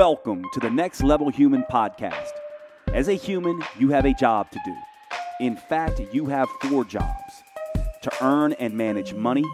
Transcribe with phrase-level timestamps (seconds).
[0.00, 2.30] Welcome to the Next Level Human podcast.
[2.94, 4.74] As a human, you have a job to do.
[5.40, 7.42] In fact, you have four jobs
[8.00, 9.44] to earn and manage money,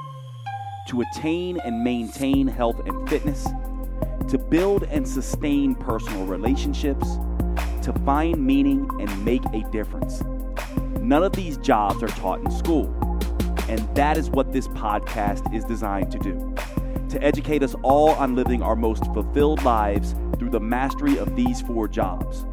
[0.87, 3.49] to attain and maintain health and fitness,
[4.29, 7.19] to build and sustain personal relationships,
[7.83, 10.23] to find meaning and make a difference.
[11.01, 12.87] None of these jobs are taught in school,
[13.69, 16.55] and that is what this podcast is designed to do
[17.09, 20.15] to educate us all on living our most fulfilled lives
[20.47, 22.47] through the mastery of these four jobs.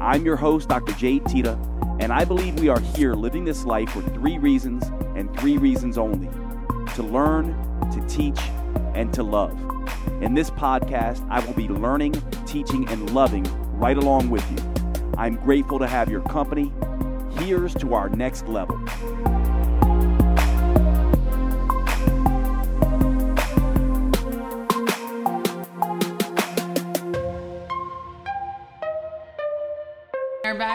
[0.00, 0.92] I'm your host, Dr.
[0.92, 1.58] Jade Teta,
[1.98, 4.84] and I believe we are here living this life for three reasons
[5.16, 6.28] and three reasons only
[6.94, 7.48] to learn,
[7.90, 8.38] to teach,
[8.94, 9.58] and to love.
[10.22, 12.12] In this podcast, I will be learning,
[12.46, 13.44] teaching, and loving
[13.76, 15.12] right along with you.
[15.18, 16.72] I'm grateful to have your company.
[17.40, 18.78] Here's to our next level.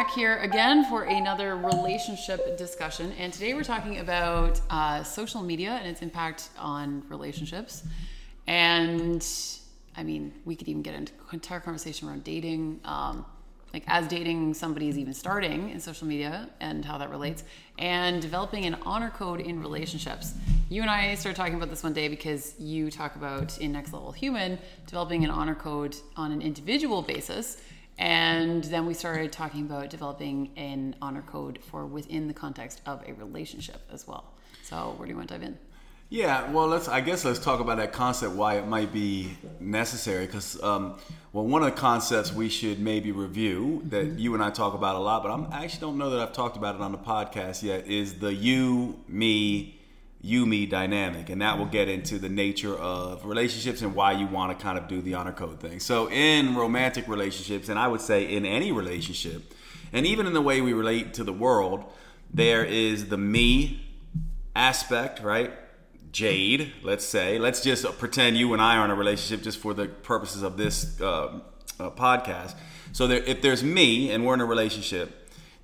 [0.02, 5.74] Back here again for another relationship discussion, and today we're talking about uh, social media
[5.80, 7.84] and its impact on relationships.
[8.48, 9.24] And
[9.96, 13.28] I mean, we could even get into an entire conversation around dating, um,
[13.76, 17.44] like as dating somebody is even starting in social media and how that relates,
[17.78, 20.34] and developing an honor code in relationships.
[20.70, 23.94] You and I started talking about this one day because you talk about in Next
[23.94, 27.62] Level Human developing an honor code on an individual basis
[27.98, 33.04] and then we started talking about developing an honor code for within the context of
[33.08, 34.26] a relationship as well.
[34.64, 35.58] So, where do you want to dive in?
[36.10, 36.90] Yeah, well, let's.
[36.90, 40.26] I guess let's talk about that concept, why it might be necessary.
[40.26, 40.96] Because, um,
[41.32, 44.18] well, one of the concepts we should maybe review that Mm-hmm.
[44.18, 46.34] you and I talk about a lot, but I'm, I actually don't know that I've
[46.34, 49.80] talked about it on the podcast yet, is the you, me,
[50.22, 54.28] you, me dynamic, and that will get into the nature of relationships and why you
[54.28, 55.80] want to kind of do the honor code thing.
[55.80, 59.54] So, in romantic relationships, and I would say in any relationship,
[59.92, 61.84] and even in the way we relate to the world,
[62.34, 63.82] there is the me
[64.56, 65.52] aspect, right?
[66.12, 67.40] Jade, let's say.
[67.40, 70.58] Let's just pretend you and I are in a relationship just for the purposes of
[70.58, 71.40] this uh,
[71.80, 72.56] uh, podcast.
[72.92, 75.21] So there, if there's me and we're in a relationship,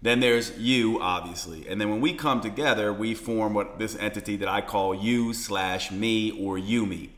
[0.08, 1.68] then there's you, obviously.
[1.68, 5.34] And then when we come together, we form what this entity that I call you
[5.34, 7.10] slash me or you me.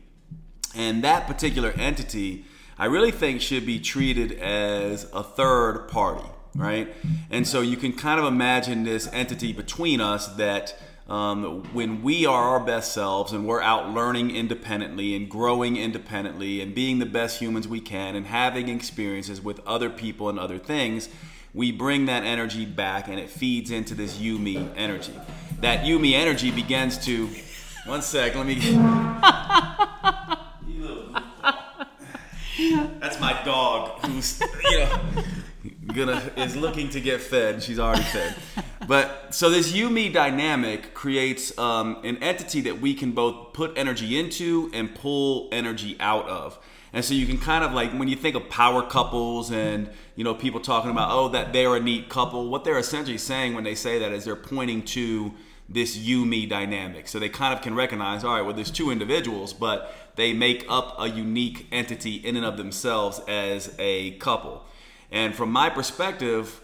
[0.74, 2.44] And that particular entity,
[2.78, 6.92] I really think should be treated as a third party, right?
[7.30, 12.24] And so you can kind of imagine this entity between us that um, when we
[12.24, 17.06] are our best selves and we're out learning independently and growing independently and being the
[17.06, 21.08] best humans we can and having experiences with other people and other things,
[21.54, 25.14] we bring that energy back and it feeds into this you me energy.
[25.60, 27.28] That you me energy begins to.
[27.86, 28.54] One sec, let me.
[33.00, 34.40] That's my dog who's
[34.70, 35.00] you know
[35.94, 37.62] gonna is looking to get fed.
[37.62, 38.34] She's already fed.
[38.86, 43.76] But so this you me dynamic creates um, an entity that we can both put
[43.76, 46.58] energy into and pull energy out of.
[46.92, 50.24] And so you can kind of like when you think of power couples and you
[50.24, 53.64] know people talking about oh that they're a neat couple, what they're essentially saying when
[53.64, 55.32] they say that is they're pointing to
[55.70, 57.06] this you me dynamic.
[57.06, 60.66] So they kind of can recognize, all right, well, there's two individuals, but they make
[60.68, 64.64] up a unique entity in and of themselves as a couple.
[65.12, 66.60] And from my perspective,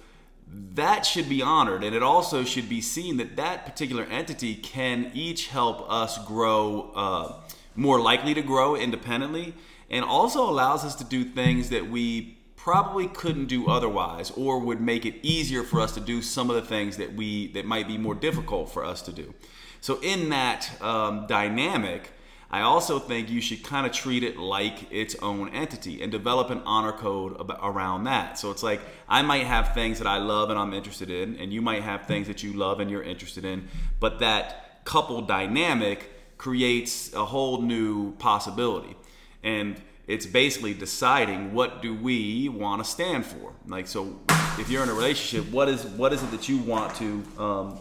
[0.75, 1.84] that should be honored.
[1.84, 6.91] And it also should be seen that that particular entity can each help us grow,
[6.94, 7.34] uh,
[7.76, 9.54] more likely to grow independently,
[9.91, 14.80] and also allows us to do things that we probably couldn't do otherwise or would
[14.80, 17.86] make it easier for us to do some of the things that we that might
[17.86, 19.32] be more difficult for us to do.
[19.80, 22.10] So in that um, dynamic
[22.50, 26.48] i also think you should kind of treat it like its own entity and develop
[26.50, 28.38] an honor code ab- around that.
[28.38, 31.53] So it's like i might have things that i love and i'm interested in and
[31.53, 33.68] you might have things that you love and you're interested in
[34.00, 38.97] but that couple dynamic creates a whole new possibility
[39.47, 43.53] and it's basically deciding what do we want to stand for.
[43.66, 44.21] Like so
[44.59, 47.81] if you're in a relationship what is what is it that you want to um,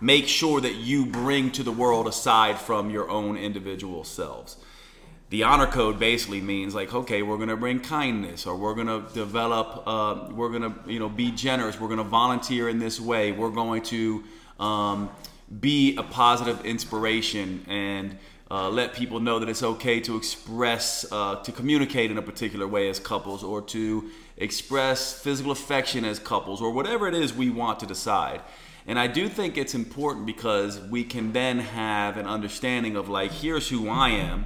[0.00, 4.56] make sure that you bring to the world aside from your own individual selves?
[5.28, 8.88] The honor code basically means like okay we're going to bring kindness or we're going
[8.88, 12.78] to develop uh, we're going to you know be generous we're going to volunteer in
[12.78, 14.24] this way we're going to
[14.58, 15.10] um,
[15.60, 18.18] be a positive inspiration and
[18.52, 22.68] uh, let people know that it's okay to express, uh, to communicate in a particular
[22.68, 27.48] way as couples, or to express physical affection as couples, or whatever it is we
[27.48, 28.42] want to decide.
[28.86, 33.30] And I do think it's important because we can then have an understanding of like,
[33.30, 34.44] here's who I am,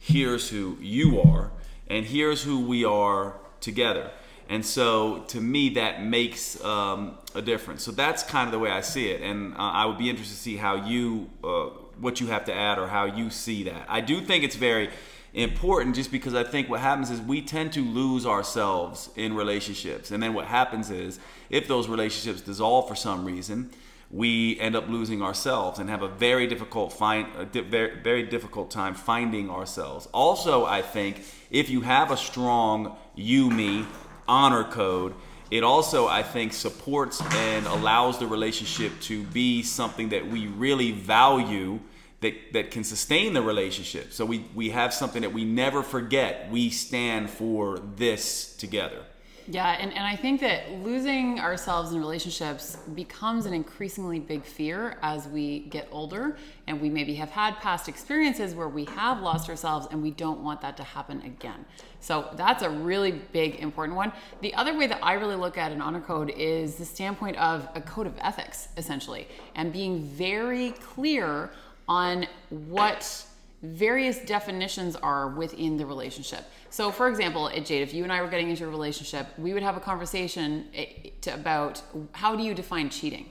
[0.00, 1.52] here's who you are,
[1.86, 4.10] and here's who we are together.
[4.48, 7.84] And so, to me, that makes um, a difference.
[7.84, 10.34] So that's kind of the way I see it, and uh, I would be interested
[10.34, 11.68] to see how you, uh,
[12.00, 13.86] what you have to add, or how you see that.
[13.88, 14.90] I do think it's very
[15.34, 20.10] important, just because I think what happens is we tend to lose ourselves in relationships,
[20.10, 21.18] and then what happens is
[21.50, 23.70] if those relationships dissolve for some reason,
[24.10, 28.22] we end up losing ourselves and have a very difficult find a di- very, very
[28.22, 30.08] difficult time finding ourselves.
[30.12, 33.84] Also, I think if you have a strong you me
[34.26, 35.14] honor code,
[35.50, 40.92] it also I think supports and allows the relationship to be something that we really
[40.92, 41.80] value
[42.20, 44.12] that, that can sustain the relationship.
[44.12, 46.50] So we, we have something that we never forget.
[46.50, 49.04] We stand for this together.
[49.50, 54.98] Yeah, and, and I think that losing ourselves in relationships becomes an increasingly big fear
[55.00, 56.36] as we get older
[56.66, 60.40] and we maybe have had past experiences where we have lost ourselves and we don't
[60.40, 61.64] want that to happen again.
[61.98, 64.12] So that's a really big, important one.
[64.42, 67.66] The other way that I really look at an honor code is the standpoint of
[67.74, 71.48] a code of ethics, essentially, and being very clear
[71.88, 73.24] on what
[73.62, 76.44] various definitions are within the relationship.
[76.70, 79.52] So, for example, at Jade, if you and I were getting into a relationship, we
[79.52, 81.82] would have a conversation eh, to, about
[82.12, 83.26] how do you define cheating?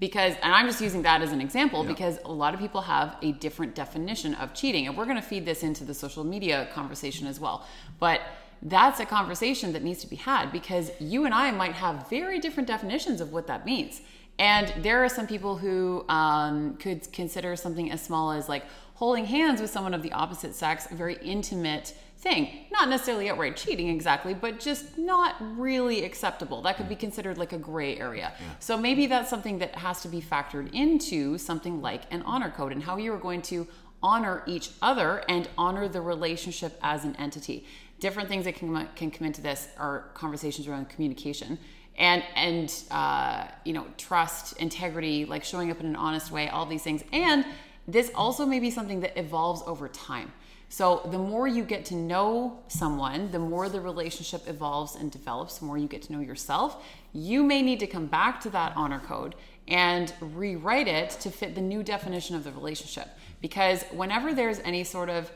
[0.00, 1.92] Because, and I'm just using that as an example Yeah.
[1.92, 4.88] because a lot of people have a different definition of cheating.
[4.88, 7.64] And we're going to feed this into the social media conversation as well.
[8.00, 8.20] But
[8.60, 12.40] that's a conversation that needs to be had because you and I might have very
[12.40, 14.00] different definitions of what that means.
[14.38, 19.26] And there are some people who um, could consider something as small as like holding
[19.26, 22.66] hands with someone of the opposite sex a very intimate thing.
[22.72, 26.62] Not necessarily outright cheating exactly, but just not really acceptable.
[26.62, 28.32] That could be considered like a gray area.
[28.60, 32.72] So maybe that's something that has to be factored into something like an honor code
[32.72, 33.66] and how you are going to
[34.02, 37.66] honor each other and honor the relationship as an entity.
[38.00, 41.58] Different things that can come, can come into this are conversations around communication
[41.96, 46.66] and and uh, you know trust, integrity, like showing up in an honest way, all
[46.66, 47.04] these things.
[47.12, 47.44] And
[47.86, 50.32] this also may be something that evolves over time.
[50.68, 55.58] So the more you get to know someone, the more the relationship evolves and develops,
[55.58, 56.84] the more you get to know yourself.
[57.12, 59.36] You may need to come back to that honor code
[59.68, 63.08] and rewrite it to fit the new definition of the relationship.
[63.40, 65.30] Because whenever there's any sort of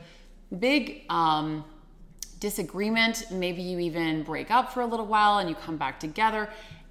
[0.59, 1.63] big um,
[2.39, 6.49] disagreement, maybe you even break up for a little while and you come back together,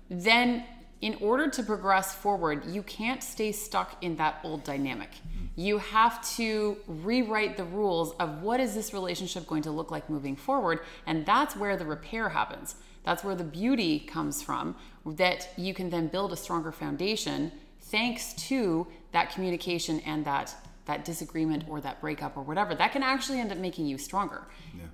[0.08, 0.64] then
[1.00, 5.10] in order to progress forward, you can't stay stuck in that old dynamic.
[5.54, 10.08] You have to rewrite the rules of what is this relationship going to look like
[10.10, 12.76] moving forward, and that's where the repair happens.
[13.04, 18.34] That's where the beauty comes from, that you can then build a stronger foundation thanks
[18.34, 20.54] to that communication and that
[20.84, 24.46] that disagreement or that breakup or whatever that can actually end up making you stronger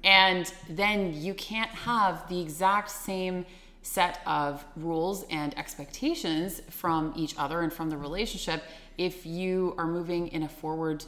[0.03, 3.47] and then you can't have the exact same
[3.85, 8.65] set of rules and expectations from each other and from the relationship
[8.97, 11.05] if you are moving in a forward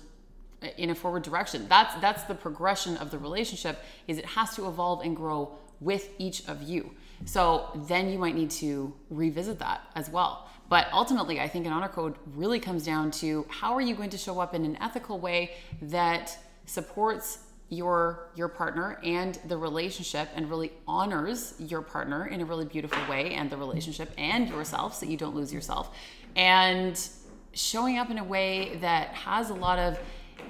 [0.76, 1.66] in a forward direction.
[1.68, 6.10] That's that's the progression of the relationship is it has to evolve and grow with
[6.18, 6.90] each of you.
[7.24, 10.48] So then you might need to revisit that as well.
[10.68, 14.10] But ultimately i think an honor code really comes down to how are you going
[14.10, 20.28] to show up in an ethical way that supports your your partner and the relationship
[20.36, 24.94] and really honors your partner in a really beautiful way and the relationship and yourself
[24.94, 25.96] so you don't lose yourself
[26.36, 27.08] and
[27.54, 29.98] showing up in a way that has a lot of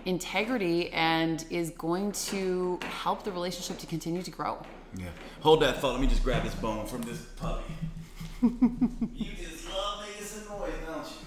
[0.05, 4.59] integrity and is going to help the relationship to continue to grow
[4.95, 5.07] Yeah.
[5.41, 5.93] Hold that thought.
[5.93, 7.73] Let me just grab this bone from this puppy.
[8.43, 11.27] you just love making some noise, don't you?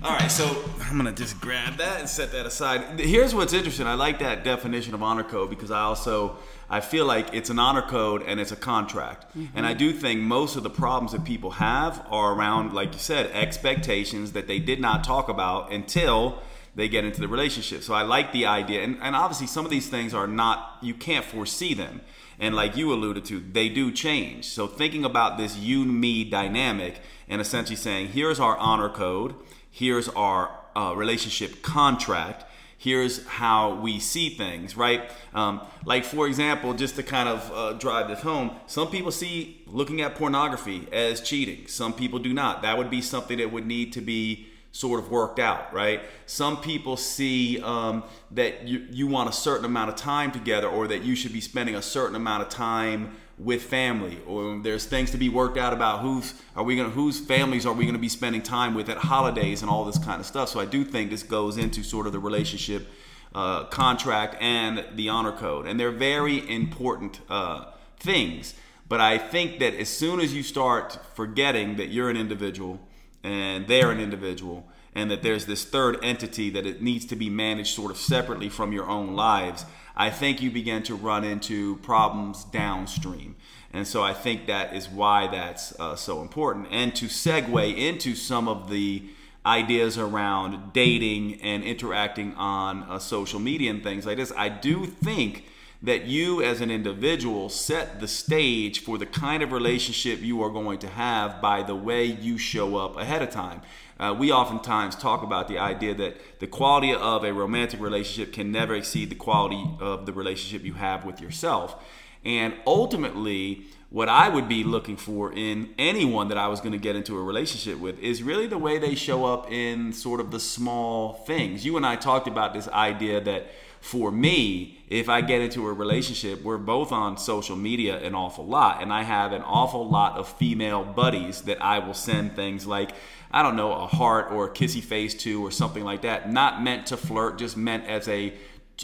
[0.00, 3.00] All right, so I'm gonna just grab that and set that aside.
[3.00, 3.88] Here's what's interesting.
[3.88, 6.36] I like that definition of honor code because I also
[6.70, 9.26] I feel like it's an honor code and it's a contract.
[9.56, 9.78] And I mm-hmm.
[9.78, 14.32] do think most of the problems that people have are around, like you said, expectations
[14.32, 16.42] that they did not talk about until
[16.76, 17.82] they get into the relationship.
[17.82, 20.94] So I like the idea, and, and obviously some of these things are not you
[20.94, 22.02] can't foresee them.
[22.38, 24.44] And like you alluded to, they do change.
[24.44, 29.34] So thinking about this you me dynamic and essentially saying, here's our honor code,
[29.70, 32.44] here's our uh, relationship contract,
[32.76, 35.10] here's how we see things, right?
[35.34, 39.62] Um, like for example, just to kind of uh, drive this home, some people see
[39.66, 41.66] looking at pornography as cheating.
[41.66, 42.62] Some people do not.
[42.62, 46.02] That would be something that would need to be sort of worked out, right?
[46.26, 50.86] Some people see um, that you, you want a certain amount of time together or
[50.88, 55.12] that you should be spending a certain amount of time with family or there's things
[55.12, 57.94] to be worked out about who's are we going to whose families are we going
[57.94, 60.64] to be spending time with at holidays and all this kind of stuff so i
[60.64, 62.88] do think this goes into sort of the relationship
[63.34, 67.66] uh, contract and the honor code, and they're very important uh,
[67.98, 68.54] things.
[68.88, 72.80] But I think that as soon as you start forgetting that you're an individual
[73.22, 77.28] and they're an individual, and that there's this third entity that it needs to be
[77.28, 79.64] managed sort of separately from your own lives,
[79.98, 83.34] I think you begin to run into problems downstream.
[83.72, 86.68] And so I think that is why that's uh, so important.
[86.70, 89.02] And to segue into some of the
[89.44, 94.86] ideas around dating and interacting on uh, social media and things like this, I do
[94.86, 95.44] think
[95.80, 100.50] that you as an individual set the stage for the kind of relationship you are
[100.50, 103.62] going to have by the way you show up ahead of time.
[104.00, 108.50] Uh, we oftentimes talk about the idea that the quality of a romantic relationship can
[108.50, 111.76] never exceed the quality of the relationship you have with yourself.
[112.24, 116.78] And ultimately, what I would be looking for in anyone that I was going to
[116.78, 120.30] get into a relationship with is really the way they show up in sort of
[120.30, 121.64] the small things.
[121.64, 123.46] You and I talked about this idea that
[123.80, 128.46] for me, if I get into a relationship, we're both on social media an awful
[128.46, 132.66] lot, and I have an awful lot of female buddies that I will send things
[132.66, 132.92] like,
[133.30, 136.32] I don't know, a heart or a kissy face to or something like that.
[136.32, 138.32] Not meant to flirt, just meant as a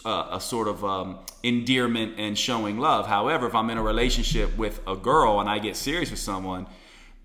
[0.04, 3.06] uh, a sort of um, endearment and showing love.
[3.06, 6.66] However, if I'm in a relationship with a girl and I get serious with someone,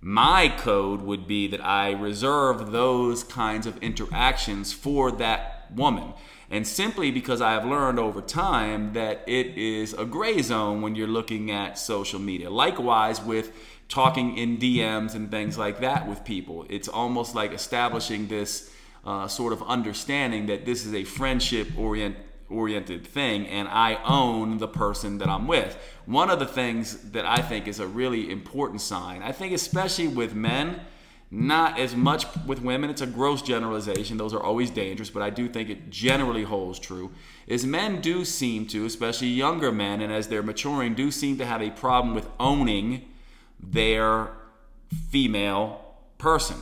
[0.02, 6.14] my code would be that I reserve those kinds of interactions for that woman.
[6.52, 10.96] And simply because I have learned over time that it is a gray zone when
[10.96, 12.50] you're looking at social media.
[12.50, 13.52] Likewise, with
[13.90, 16.66] talking in DMs and things like that with people.
[16.70, 18.72] It's almost like establishing this
[19.04, 22.16] uh, sort of understanding that this is a friendship orient,
[22.50, 25.76] oriented thing and I own the person that I'm with.
[26.06, 30.08] One of the things that I think is a really important sign, I think especially
[30.08, 30.82] with men,
[31.32, 34.18] not as much with women, it's a gross generalization.
[34.18, 37.12] Those are always dangerous, but I do think it generally holds true.
[37.46, 41.46] Is men do seem to, especially younger men, and as they're maturing, do seem to
[41.46, 43.06] have a problem with owning
[43.60, 44.32] their
[45.12, 45.86] female
[46.18, 46.58] person.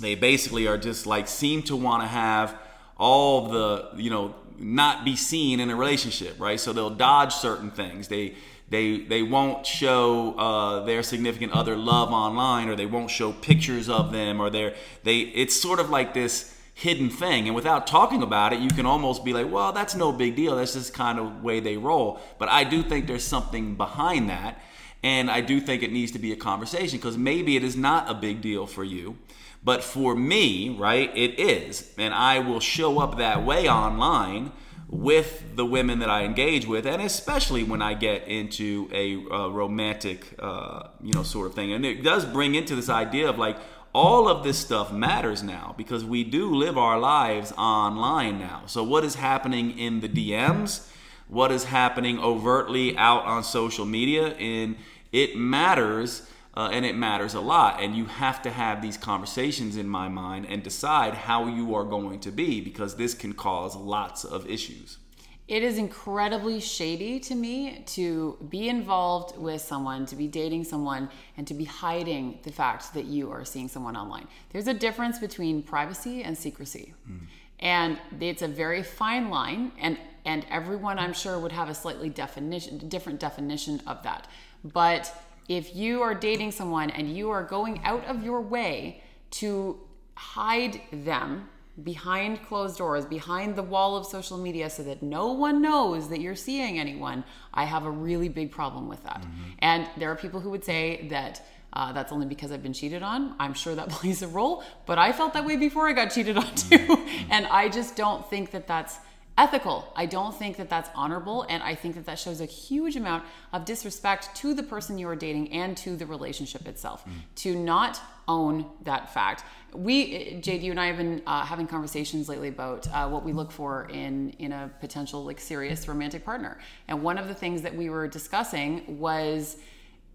[0.00, 2.58] They basically are just like seem to want to have
[2.98, 6.60] all the, you know, not be seen in a relationship, right?
[6.60, 8.08] So they'll dodge certain things.
[8.08, 8.34] They
[8.70, 13.88] they they won't show uh, their significant other love online, or they won't show pictures
[13.88, 15.18] of them, or they they.
[15.20, 19.24] It's sort of like this hidden thing, and without talking about it, you can almost
[19.24, 20.56] be like, well, that's no big deal.
[20.56, 22.20] That's just kind of the way they roll.
[22.38, 24.60] But I do think there's something behind that.
[25.02, 28.10] And I do think it needs to be a conversation because maybe it is not
[28.10, 29.16] a big deal for you.
[29.62, 31.94] But for me, right, it is.
[31.98, 34.52] And I will show up that way online
[34.88, 39.48] with the women that I engage with, and especially when I get into a uh,
[39.48, 41.72] romantic, uh, you know, sort of thing.
[41.72, 43.58] And it does bring into this idea of like,
[43.94, 48.62] all of this stuff matters now because we do live our lives online now.
[48.66, 50.88] So, what is happening in the DMs?
[51.28, 54.76] what is happening overtly out on social media, and
[55.12, 56.28] it matters.
[56.58, 57.80] Uh, and it matters a lot.
[57.80, 61.84] And you have to have these conversations in my mind and decide how you are
[61.84, 64.98] going to be because this can cause lots of issues.
[65.46, 71.08] It is incredibly shady to me to be involved with someone, to be dating someone,
[71.36, 74.26] and to be hiding the fact that you are seeing someone online.
[74.50, 76.92] There's a difference between privacy and secrecy.
[77.08, 77.20] Mm.
[77.60, 79.70] And it's a very fine line.
[79.78, 84.26] And and everyone I'm sure would have a slightly definition different definition of that.
[84.64, 85.14] But
[85.48, 89.80] if you are dating someone and you are going out of your way to
[90.14, 91.48] hide them
[91.82, 96.20] behind closed doors, behind the wall of social media so that no one knows that
[96.20, 97.24] you're seeing anyone,
[97.54, 99.22] I have a really big problem with that.
[99.22, 99.42] Mm-hmm.
[99.60, 103.02] And there are people who would say that uh, that's only because I've been cheated
[103.02, 103.34] on.
[103.38, 106.36] I'm sure that plays a role, but I felt that way before I got cheated
[106.36, 106.78] on too.
[106.78, 107.32] Mm-hmm.
[107.32, 108.98] and I just don't think that that's
[109.38, 109.90] ethical.
[109.94, 111.46] I don't think that that's honorable.
[111.48, 115.08] And I think that that shows a huge amount of disrespect to the person you
[115.08, 117.12] are dating and to the relationship itself mm.
[117.36, 119.44] to not own that fact.
[119.72, 123.32] We, JD, you and I have been uh, having conversations lately about uh, what we
[123.32, 126.58] look for in, in a potential like serious romantic partner.
[126.88, 129.56] And one of the things that we were discussing was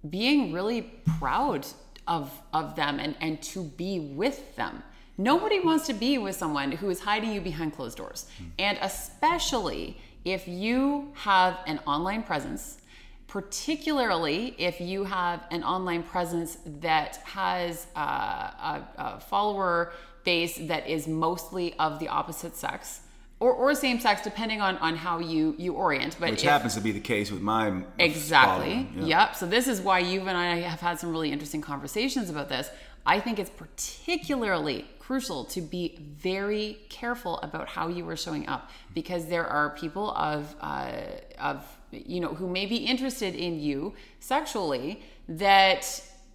[0.09, 0.81] being really
[1.17, 1.65] proud
[2.07, 4.83] of, of them and, and to be with them
[5.17, 8.25] Nobody wants to be with someone who is hiding you behind closed doors.
[8.37, 8.43] Hmm.
[8.59, 12.77] And especially if you have an online presence,
[13.27, 19.91] particularly if you have an online presence that has a, a, a follower
[20.23, 23.01] base that is mostly of the opposite sex
[23.39, 26.15] or, or same sex, depending on on how you you orient.
[26.19, 28.71] But Which if- happens to be the case with my Exactly.
[28.73, 29.25] following, yeah.
[29.25, 29.35] Yep.
[29.35, 32.69] So this is why you and I have had some really interesting conversations about this.
[33.05, 38.69] I think it's particularly crucial to be very careful about how you are showing up
[38.93, 40.91] because there are people of uh,
[41.39, 45.83] of you know who may be interested in you sexually that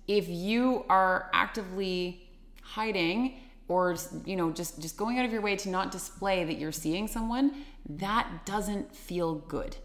[0.06, 2.28] if you are actively
[2.62, 3.96] hiding or
[4.26, 7.08] you know just just going out of your way to not display that you're seeing
[7.08, 9.76] someone that doesn't feel good.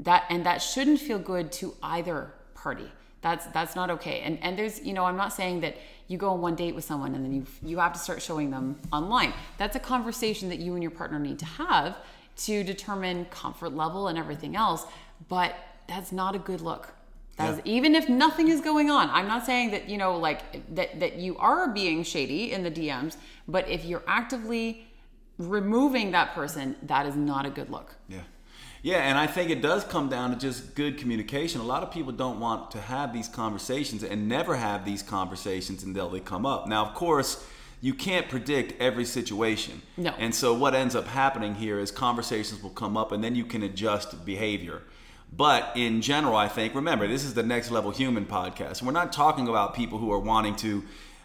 [0.00, 2.90] That and that shouldn't feel good to either party
[3.24, 5.74] that's that's not okay and and there's you know i'm not saying that
[6.08, 8.50] you go on one date with someone and then you you have to start showing
[8.50, 11.96] them online that's a conversation that you and your partner need to have
[12.36, 14.84] to determine comfort level and everything else
[15.28, 15.54] but
[15.88, 16.84] that's not a good look
[17.38, 17.72] that's, Yeah.
[17.76, 20.40] even if nothing is going on i'm not saying that you know like
[20.74, 23.16] that that you are being shady in the dms
[23.48, 24.86] but if you're actively
[25.38, 28.20] removing that person that is not a good look Yeah.
[28.84, 31.62] Yeah, and I think it does come down to just good communication.
[31.62, 35.82] A lot of people don't want to have these conversations and never have these conversations
[35.84, 36.68] until they come up.
[36.68, 37.46] Now, of course,
[37.80, 39.80] you can't predict every situation.
[39.96, 40.10] No.
[40.18, 43.46] And so what ends up happening here is conversations will come up and then you
[43.46, 44.82] can adjust behavior.
[45.32, 48.82] But in general, I think, remember, this is the Next Level Human podcast.
[48.82, 50.84] We're not talking about people who are wanting to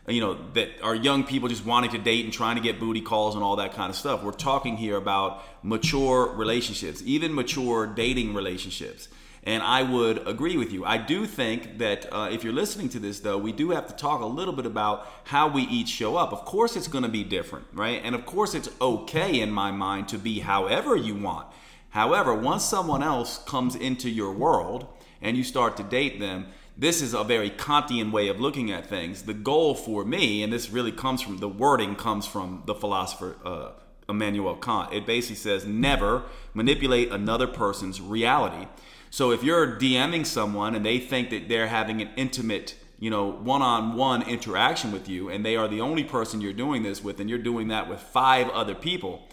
[0.09, 3.01] you know that are young people just wanting to date and trying to get booty
[3.01, 4.23] calls and all that kind of stuff.
[4.23, 9.07] We're talking here about mature relationships even mature dating relationships.
[9.43, 10.83] And i would agree with you.
[10.83, 13.93] I do think that uh, if you're listening to this though we do have to
[13.93, 16.33] talk a little bit about how we each show up.
[16.33, 18.01] Of course it's going to be different right?
[18.03, 21.47] And of course it's okay in my mind to be however you want.
[21.89, 24.87] However once someone else comes into your world
[25.21, 26.47] and you start to date them
[26.79, 29.23] this is a very Kantian way of looking at things.
[29.23, 33.35] The goal for me, and this really comes from the wording, comes from the philosopher
[33.43, 33.71] uh,
[34.07, 34.93] Immanuel Kant.
[34.93, 38.65] It basically says never manipulate another person's reality.
[39.09, 43.29] So if you're DMing someone and they think that they're having an intimate, you know,
[43.29, 47.29] one-on-one interaction with you, and they are the only person you're doing this with, and
[47.29, 49.27] you're doing that with five other people,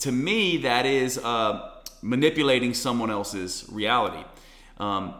[0.00, 1.70] to me that is uh,
[2.02, 4.24] manipulating someone else's reality.
[4.78, 5.14] Um,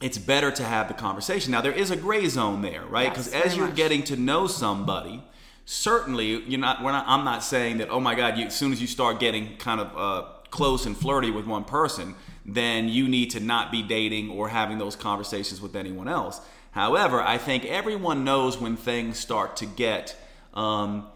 [0.00, 1.52] it's better to have the conversation.
[1.52, 3.08] Now there is a gray zone there, right?
[3.08, 3.76] Because very as you're much.
[3.76, 5.22] getting to know somebody,
[5.64, 6.82] certainly you're not.
[6.82, 7.88] We're not I'm not saying that.
[7.90, 8.36] Oh my God!
[8.36, 11.64] You, as soon as you start getting kind of uh, close and flirty with one
[11.64, 16.40] person, then you need to not be dating or having those conversations with anyone else.
[16.72, 20.14] However, I think everyone knows when things start to get,
[20.52, 21.06] um,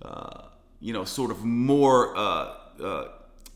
[0.00, 0.42] uh,
[0.80, 3.08] you know, sort of more uh, uh,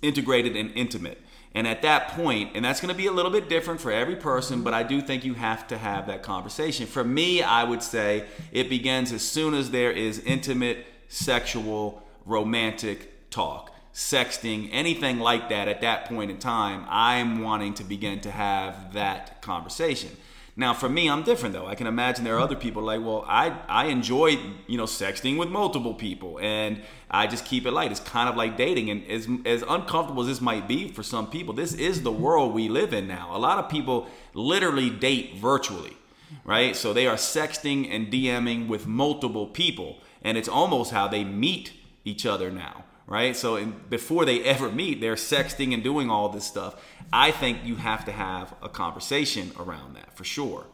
[0.03, 1.22] integrated and intimate.
[1.55, 4.17] And at that point, and that's going to be a little bit different for every
[4.17, 6.87] person, but I do think you have to have that conversation.
[6.87, 13.31] For me, I would say it begins as soon as there is intimate, sexual, romantic
[13.31, 16.87] talk, sexting, anything like that at that point in time.
[16.89, 20.11] I'm wanting to begin to have that conversation.
[20.55, 21.67] Now, for me, I'm different though.
[21.67, 25.39] I can imagine there are other people like, well, I I enjoy you know sexting
[25.39, 27.91] with multiple people, and I just keep it light.
[27.91, 31.29] It's kind of like dating, and as as uncomfortable as this might be for some
[31.31, 33.35] people, this is the world we live in now.
[33.35, 35.97] A lot of people literally date virtually,
[36.45, 36.77] right?
[36.77, 41.73] So they are sexting and DMing with multiple people, and it's almost how they meet
[42.05, 43.37] each other now right?
[43.37, 46.83] So in, before they ever meet, they're sexting and doing all this stuff.
[47.13, 50.65] I think you have to have a conversation around that for sure.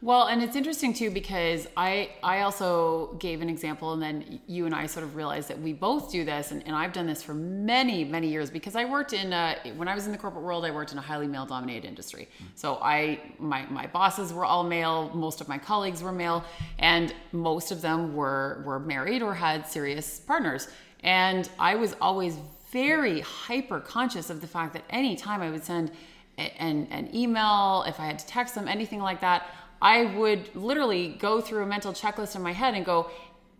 [0.00, 4.64] Well, and it's interesting too because I I also gave an example, and then you
[4.66, 7.20] and I sort of realized that we both do this, and, and I've done this
[7.20, 10.44] for many many years because I worked in a, when I was in the corporate
[10.44, 12.28] world, I worked in a highly male dominated industry.
[12.54, 16.44] So I my my bosses were all male, most of my colleagues were male,
[16.78, 20.68] and most of them were were married or had serious partners,
[21.02, 22.38] and I was always
[22.70, 25.90] very hyper conscious of the fact that any time I would send
[26.36, 29.46] an, an email, if I had to text them, anything like that,
[29.80, 33.10] I would literally go through a mental checklist in my head and go,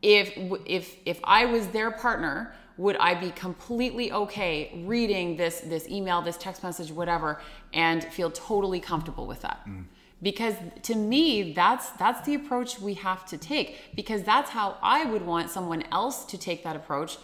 [0.02, 0.32] if
[0.64, 6.22] if if I was their partner, would I be completely okay reading this this email,
[6.22, 7.40] this text message, whatever,
[7.72, 9.60] and feel totally comfortable with that?
[9.66, 9.84] Mm.
[10.20, 13.76] Because to me, that's that's the approach we have to take.
[13.94, 17.18] Because that's how I would want someone else to take that approach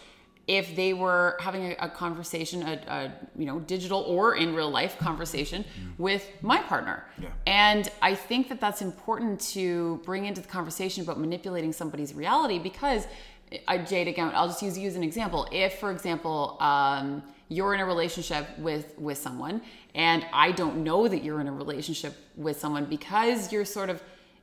[0.47, 4.69] if they were having a, a conversation, a, a you know digital or in real
[4.69, 5.65] life conversation
[5.97, 7.05] with my partner.
[7.19, 7.29] Yeah.
[7.47, 12.59] And I think that that's important to bring into the conversation about manipulating somebody's reality
[12.59, 13.07] because,
[13.67, 15.47] I Jade again, I'll just use you as an example.
[15.51, 19.61] If, for example, um, you're in a relationship with with someone,
[19.93, 24.01] and I don't know that you're in a relationship with someone because you're sort of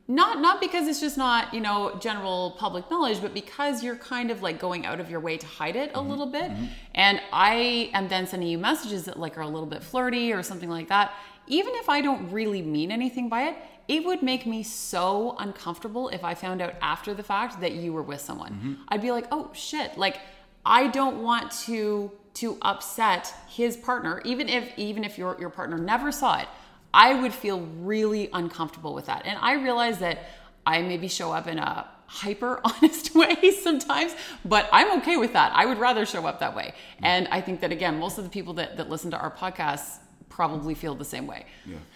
[0.08, 4.30] not not because it's just not you know general public knowledge but because you're kind
[4.32, 6.10] of like going out of your way to hide it a Mm-hmm.
[6.10, 6.50] little bit.
[6.94, 10.42] And i am then sending you messages that like are a little bit flirty or
[10.42, 11.12] something like that.
[11.46, 13.56] Even if i don't really mean anything by it
[13.88, 17.92] it would make me so uncomfortable if i found out after the fact that you
[17.92, 18.52] were with someone.
[18.52, 18.74] Mm-hmm.
[18.88, 19.96] i'd be like oh shit.
[19.96, 20.18] Like
[20.64, 25.78] i don't want to to upset his partner even if even if your your partner
[25.78, 26.48] never saw it
[26.94, 29.22] I would feel really uncomfortable with that.
[29.24, 30.26] And I realize that
[30.66, 34.14] I maybe show up in a hyper honest way sometimes,
[34.44, 35.52] but I'm okay with that.
[35.54, 36.74] I would rather show up that way.
[37.02, 39.98] And I think that, again, most of the people that, that listen to our podcasts
[40.28, 41.46] probably feel the same way.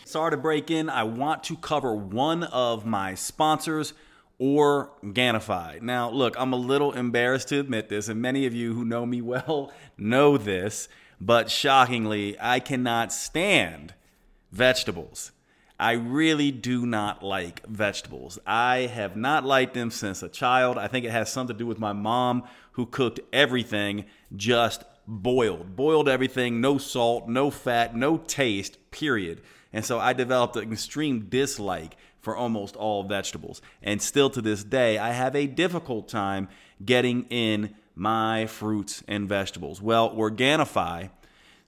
[0.04, 0.90] Sorry to break in.
[0.90, 3.94] I want to cover one of my sponsors,
[4.40, 5.80] Organifi.
[5.80, 9.06] Now, look, I'm a little embarrassed to admit this, and many of you who know
[9.06, 10.88] me well know this,
[11.20, 13.94] but shockingly, I cannot stand
[14.52, 15.32] vegetables.
[15.78, 18.38] I really do not like vegetables.
[18.46, 20.78] I have not liked them since a child.
[20.78, 25.76] I think it has something to do with my mom who cooked everything just boiled.
[25.76, 29.42] Boiled everything, no salt, no fat, no taste, period.
[29.72, 31.96] And so I developed an extreme dislike
[32.26, 33.62] for almost all vegetables.
[33.84, 36.48] And still to this day, I have a difficult time
[36.84, 39.80] getting in my fruits and vegetables.
[39.80, 41.10] Well, Organifi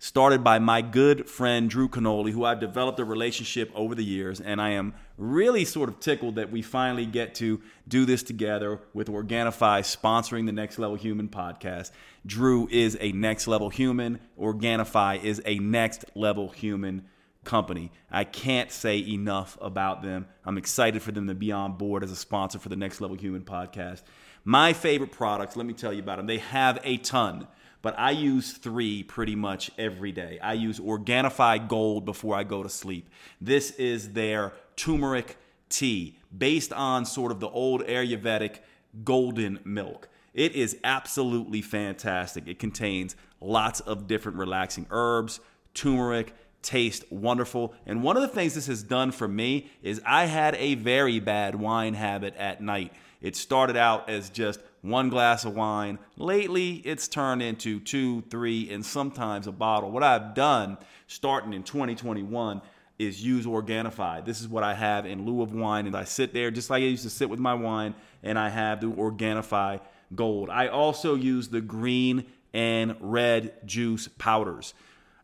[0.00, 4.40] started by my good friend Drew Canole, who I've developed a relationship over the years,
[4.40, 8.80] and I am really sort of tickled that we finally get to do this together
[8.92, 11.92] with Organifi sponsoring the Next Level Human podcast.
[12.26, 17.04] Drew is a next level human, Organifi is a next level human
[17.44, 17.90] company.
[18.10, 20.26] I can't say enough about them.
[20.44, 23.16] I'm excited for them to be on board as a sponsor for the Next Level
[23.16, 24.02] Human podcast.
[24.44, 26.26] My favorite products, let me tell you about them.
[26.26, 27.46] They have a ton
[27.82, 30.38] but I use three pretty much every day.
[30.42, 33.08] I use Organifi Gold before I go to sleep.
[33.40, 35.36] This is their turmeric
[35.68, 38.58] tea based on sort of the old Ayurvedic
[39.04, 40.08] golden milk.
[40.34, 42.48] It is absolutely fantastic.
[42.48, 45.40] It contains lots of different relaxing herbs,
[45.74, 47.74] turmeric, taste wonderful.
[47.86, 51.20] And one of the things this has done for me is I had a very
[51.20, 52.92] bad wine habit at night.
[53.20, 55.98] It started out as just one glass of wine.
[56.16, 59.90] Lately, it's turned into two, three, and sometimes a bottle.
[59.90, 62.62] What I've done starting in 2021
[62.98, 64.24] is use Organifi.
[64.24, 65.86] This is what I have in lieu of wine.
[65.86, 68.48] And I sit there just like I used to sit with my wine, and I
[68.48, 69.80] have the Organifi
[70.14, 70.50] Gold.
[70.50, 74.74] I also use the green and red juice powders.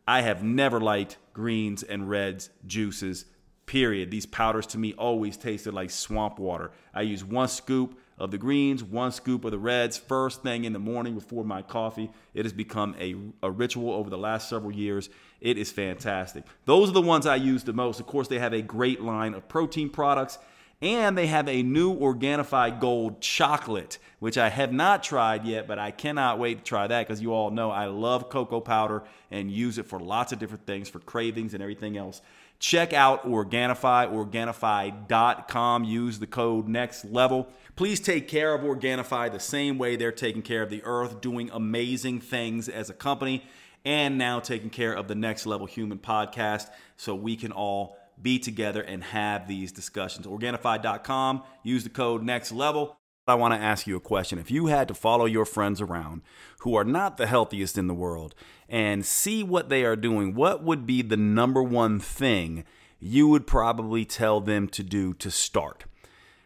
[0.06, 3.26] I have never liked greens and reds juices,
[3.66, 4.10] period.
[4.10, 6.70] These powders to me always tasted like swamp water.
[6.94, 10.72] I use one scoop of the greens, one scoop of the reds first thing in
[10.72, 12.10] the morning before my coffee.
[12.32, 15.10] It has become a, a ritual over the last several years.
[15.40, 16.44] It is fantastic.
[16.64, 18.00] Those are the ones I use the most.
[18.00, 20.38] Of course, they have a great line of protein products.
[20.82, 25.78] And they have a new Organifi Gold chocolate, which I have not tried yet, but
[25.78, 29.50] I cannot wait to try that because you all know I love cocoa powder and
[29.50, 32.20] use it for lots of different things, for cravings and everything else.
[32.58, 35.84] Check out Organifi, Organifi.com.
[35.84, 37.48] Use the code next level.
[37.76, 41.50] Please take care of Organifi the same way they're taking care of the earth, doing
[41.52, 43.44] amazing things as a company,
[43.84, 48.38] and now taking care of the Next Level Human podcast so we can all be
[48.38, 50.26] together and have these discussions.
[50.26, 52.98] Organifi.com, use the code next level.
[53.26, 54.38] I want to ask you a question.
[54.38, 56.20] If you had to follow your friends around
[56.60, 58.34] who are not the healthiest in the world
[58.68, 62.64] and see what they are doing, what would be the number one thing
[63.00, 65.84] you would probably tell them to do to start?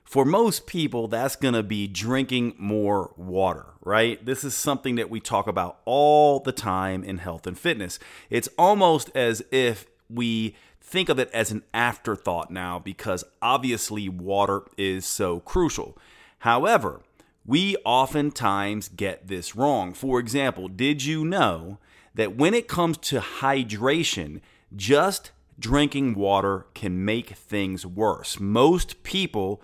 [0.04, 4.24] For most people, that's going to be drinking more water, right?
[4.24, 7.98] This is something that we talk about all the time in health and fitness.
[8.30, 10.56] It's almost as if we
[10.88, 15.96] think of it as an afterthought now because obviously water is so crucial.
[16.40, 17.02] However,
[17.44, 19.92] we oftentimes get this wrong.
[19.92, 21.78] For example, did you know
[22.14, 24.40] that when it comes to hydration,
[24.74, 28.40] just drinking water can make things worse?
[28.40, 29.62] Most people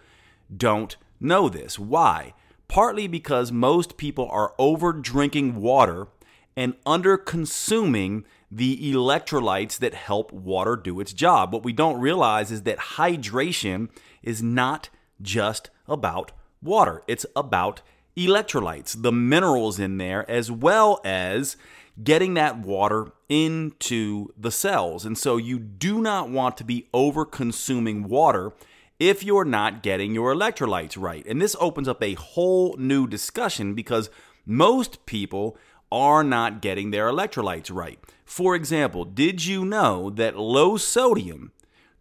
[0.54, 1.78] don't know this.
[1.78, 2.34] Why?
[2.68, 6.08] Partly because most people are over drinking water
[6.56, 11.52] and under consuming the electrolytes that help water do its job.
[11.52, 13.88] What we don't realize is that hydration
[14.22, 14.88] is not
[15.20, 17.82] just about water, it's about
[18.16, 21.56] electrolytes, the minerals in there, as well as
[22.02, 25.04] getting that water into the cells.
[25.04, 28.52] And so you do not want to be over consuming water
[28.98, 31.24] if you're not getting your electrolytes right.
[31.26, 34.10] And this opens up a whole new discussion because
[34.46, 35.56] most people
[35.94, 37.98] are not getting their electrolytes right.
[38.24, 41.52] For example, did you know that low sodium,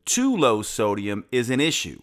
[0.03, 2.01] too low sodium, is an issue?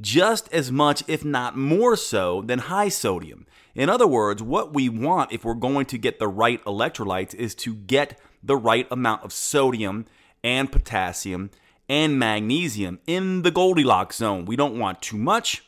[0.00, 3.46] just as much, if not more so, than high sodium.
[3.74, 7.54] In other words, what we want if we're going to get the right electrolytes is
[7.56, 10.06] to get the right amount of sodium
[10.44, 11.50] and potassium
[11.88, 14.44] and magnesium in the Goldilocks zone.
[14.44, 15.64] We don't want too much,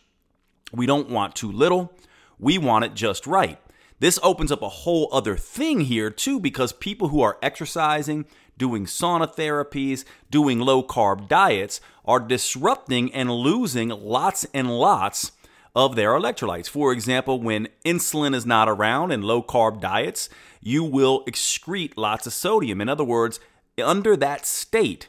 [0.72, 1.92] we don't want too little,
[2.38, 3.58] we want it just right.
[4.00, 8.24] This opens up a whole other thing here, too, because people who are exercising,
[8.56, 15.32] doing sauna therapies, doing low carb diets are disrupting and losing lots and lots
[15.76, 16.68] of their electrolytes.
[16.68, 22.26] For example, when insulin is not around in low carb diets, you will excrete lots
[22.26, 22.80] of sodium.
[22.80, 23.38] In other words,
[23.82, 25.08] under that state,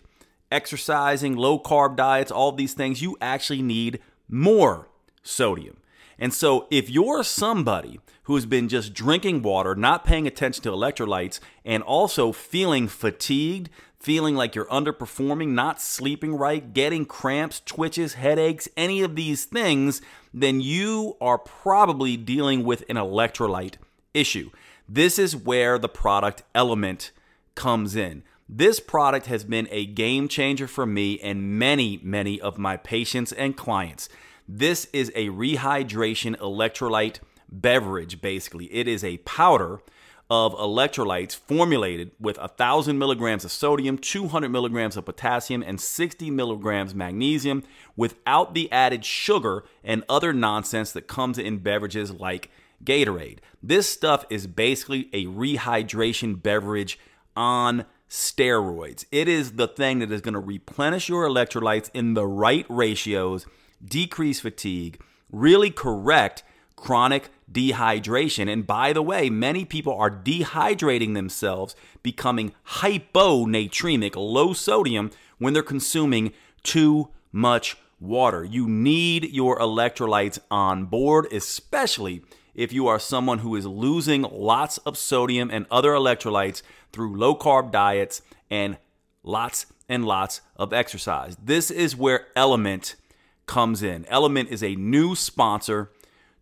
[0.51, 4.89] exercising, low carb diets, all these things, you actually need more
[5.23, 5.77] sodium.
[6.21, 11.39] And so, if you're somebody who's been just drinking water, not paying attention to electrolytes,
[11.65, 18.69] and also feeling fatigued, feeling like you're underperforming, not sleeping right, getting cramps, twitches, headaches,
[18.77, 19.99] any of these things,
[20.31, 23.77] then you are probably dealing with an electrolyte
[24.13, 24.51] issue.
[24.87, 27.09] This is where the product LMNT
[27.55, 28.21] comes in.
[28.47, 33.31] This product has been a game changer for me and many, many of my patients
[33.31, 34.07] and clients.
[34.47, 37.19] This is a rehydration electrolyte
[37.51, 38.65] beverage, basically.
[38.73, 39.81] It is a powder
[40.29, 46.95] of electrolytes formulated with 1,000 milligrams of sodium, 200 milligrams of potassium, and 60 milligrams
[46.95, 47.63] magnesium
[47.97, 52.49] without the added sugar and other nonsense that comes in beverages like
[52.83, 53.39] Gatorade.
[53.61, 56.97] This stuff is basically a rehydration beverage
[57.35, 59.05] on steroids.
[59.11, 63.45] It is the thing that is going to replenish your electrolytes in the right ratios
[63.83, 66.43] decrease fatigue, really correct
[66.75, 68.51] chronic dehydration.
[68.51, 75.63] And by the way, many people are dehydrating themselves, becoming hyponatremic, low sodium, when they're
[75.63, 78.43] consuming too much water.
[78.43, 82.23] You need your electrolytes on board, especially
[82.55, 87.35] if you are someone who is losing lots of sodium and other electrolytes through low
[87.35, 88.77] carb diets and
[89.23, 91.37] lots and lots of exercise.
[91.43, 92.95] This is where LMNT
[93.45, 94.05] comes in.
[94.05, 95.91] LMNT is a new sponsor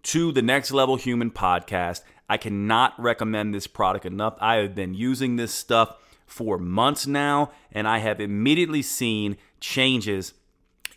[0.03, 2.01] to the Next Level Human podcast.
[2.29, 4.35] I cannot recommend this product enough.
[4.39, 10.33] I have been using this stuff for months now, and I have immediately seen changes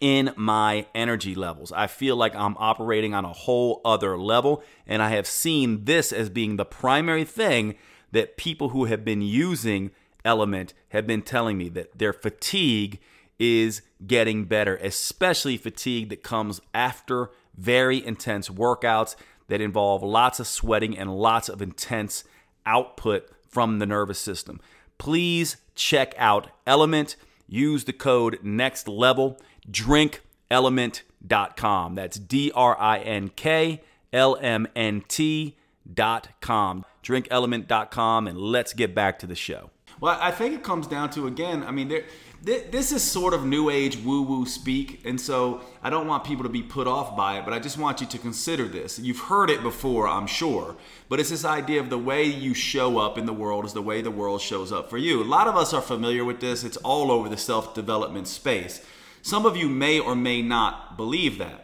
[0.00, 1.72] in my energy levels.
[1.72, 6.12] I feel like I'm operating on a whole other level, and I have seen this
[6.12, 7.76] as being the primary thing
[8.10, 9.90] that people who have been using
[10.24, 13.00] LMNT have been telling me that their fatigue
[13.38, 19.14] is getting better, especially fatigue that comes after very intense workouts
[19.48, 22.24] that involve lots of sweating and lots of intense
[22.64, 24.60] output from the nervous system.
[24.98, 27.16] Please check out LMNT.
[27.48, 29.38] Use the code next level.
[29.70, 31.94] DrinkLMNT.com.
[31.94, 36.86] That's D R I N K L M N T.com.
[37.04, 38.28] DrinkLMNT.com.
[38.28, 39.71] And let's get back to the show.
[40.02, 42.02] Well, I think it comes down to, again, I mean, there
[42.42, 46.42] this is sort of new age woo woo speak, and so I don't want people
[46.42, 48.98] to be put off by it, but I just want you to consider this.
[48.98, 50.74] You've heard it before, I'm sure,
[51.08, 53.80] but it's this idea of the way you show up in the world is the
[53.80, 55.22] way the world shows up for you.
[55.22, 58.84] A lot of us are familiar with this, it's all over the self development space.
[59.22, 61.61] Some of you may or may not believe that.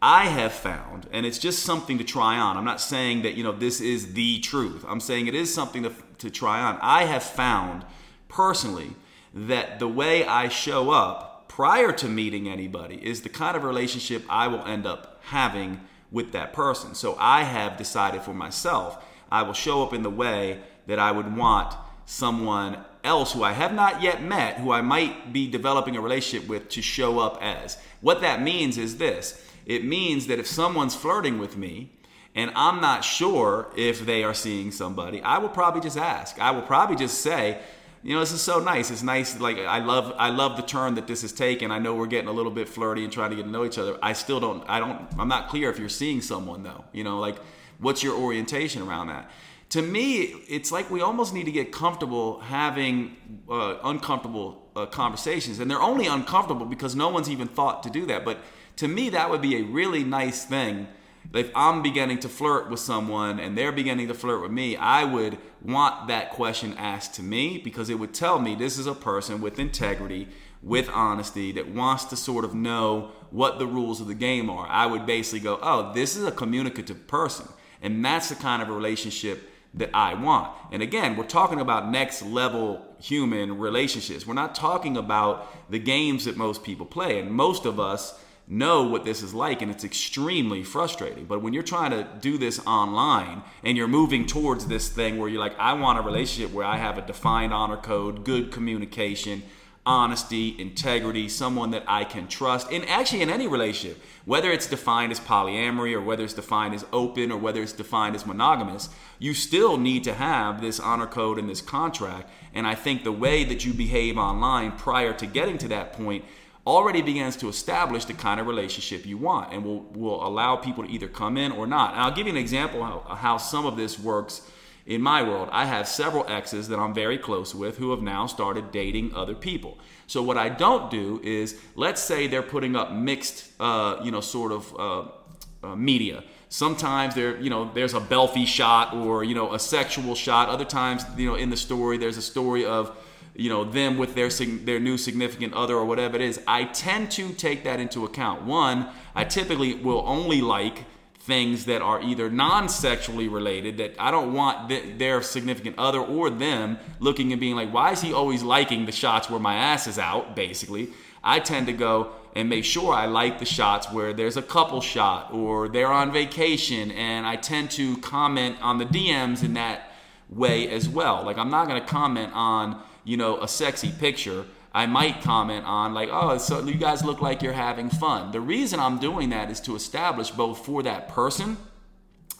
[0.00, 2.56] I have found, and it's just something to try on.
[2.56, 4.84] I'm not saying that, you know, this is the truth.
[4.86, 6.78] I'm saying it is something to, to try on.
[6.80, 7.84] I have found
[8.28, 8.94] personally
[9.34, 14.22] that the way I show up prior to meeting anybody is the kind of relationship
[14.28, 15.80] I will end up having
[16.12, 16.94] with that person.
[16.94, 21.10] So I have decided for myself, I will show up in the way that I
[21.10, 21.74] would want
[22.06, 26.48] someone else who I have not yet met, who I might be developing a relationship
[26.48, 27.76] with, to show up as.
[28.00, 31.92] What that means is this it means that if someone's flirting with me,
[32.34, 36.40] and I'm not sure if they are seeing somebody, I will probably just ask.
[36.40, 37.60] I will probably just say,
[38.02, 38.90] you know, this is so nice.
[38.90, 39.38] It's nice.
[39.38, 41.70] Like I love, I love the turn that this has taken.
[41.70, 43.76] I know we're getting a little bit flirty and trying to get to know each
[43.76, 43.98] other.
[44.02, 46.84] I still don't, I don't, I'm not clear if you're seeing someone though.
[46.92, 47.36] You know, like
[47.78, 49.30] what's your orientation around that?
[49.70, 53.16] To me, it's like we almost need to get comfortable having
[53.50, 58.06] uh, uncomfortable uh, conversations, and they're only uncomfortable because no one's even thought to do
[58.06, 58.24] that.
[58.24, 58.38] But
[58.78, 60.88] to me, that would be a really nice thing
[61.34, 65.04] if I'm beginning to flirt with someone and they're beginning to flirt with me, I
[65.04, 68.94] would want that question asked to me because it would tell me this is a
[68.94, 70.28] person with integrity,
[70.62, 74.66] with honesty, that wants to sort of know what the rules of the game are.
[74.68, 77.46] I would basically go, oh, this is a communicative person.
[77.82, 80.50] And that's the kind of relationship that I want.
[80.72, 84.26] And again, we're talking about next level human relationships.
[84.26, 87.20] We're not talking about the games that most people play.
[87.20, 91.26] And most of us know what this is like and it's extremely frustrating.
[91.26, 95.28] But when you're trying to do this online and you're moving towards this thing where
[95.28, 99.42] you're like, I want a relationship where I have a defined honor code, good communication,
[99.88, 102.70] honesty, integrity, someone that I can trust.
[102.70, 106.84] And actually, in any relationship, whether it's defined as polyamory or whether it's defined as
[106.92, 111.38] open or whether it's defined as monogamous, you still need to have this honor code
[111.38, 112.30] and this contract.
[112.52, 116.24] And I think the way that you behave online prior to getting to that point
[116.68, 120.84] already begins to establish the kind of relationship you want and will, will allow people
[120.84, 121.94] to either come in or not.
[121.94, 124.42] And I'll give you an example how, how some of this works
[124.84, 125.48] in my world.
[125.50, 129.34] I have several exes that I'm very close with who have now started dating other
[129.34, 129.78] people.
[130.06, 134.20] So what I don't do is, let's say they're putting up mixed, uh, you know,
[134.20, 136.22] sort of uh, uh, media.
[136.50, 140.48] Sometimes there, you know, there's a belfie shot or you know a sexual shot.
[140.48, 142.96] Other times, you know, in the story, there's a story of
[143.38, 147.10] you know them with their their new significant other or whatever it is i tend
[147.10, 148.42] to take that into account.
[148.42, 150.84] One i typically will only like
[151.20, 156.30] things that are either non-sexually related that i don't want th- their significant other or
[156.30, 159.86] them looking and being like why is he always liking the shots where my ass
[159.86, 160.34] is out?
[160.34, 160.88] Basically
[161.22, 164.80] i tend to go and make sure i like the shots where there's a couple
[164.80, 169.92] shot or they're on vacation and i tend to comment on the dms in that
[170.30, 171.24] way as well.
[171.24, 175.64] Like i'm not going to comment on you know, a sexy picture, I might comment
[175.64, 178.32] on like, oh, so you guys look like you're having fun.
[178.32, 181.56] The reason I'm doing that is to establish both for that person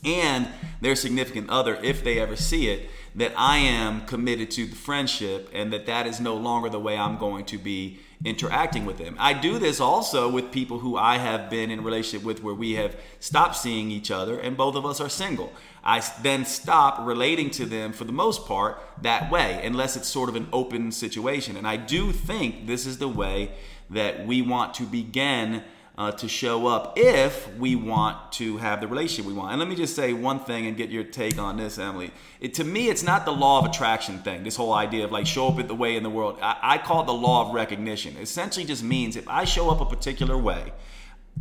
[0.05, 0.47] and
[0.83, 5.51] their significant other, if they ever see it, that I am committed to the friendship
[5.53, 9.17] and that that is no longer the way I'm going to be interacting with them.
[9.19, 12.75] I do this also with people who I have been in relationship with where we
[12.75, 15.53] have stopped seeing each other and both of us are single.
[15.85, 20.29] I then stop relating to them for the most part that way, unless it's sort
[20.29, 21.57] of an open situation.
[21.57, 23.53] And I do think this is the way
[23.91, 25.65] that we want to begin
[25.99, 29.51] uh, to show up if we want to have the relationship we want.
[29.51, 32.13] And let me just say one thing and get your take on this, Emily.
[32.41, 35.27] It, to me, it's not the law of attraction thing, this whole idea of like
[35.27, 36.39] show up at the way in the world.
[36.41, 38.17] I, I call it the law of recognition.
[38.17, 40.73] It essentially just means if I show up a particular way,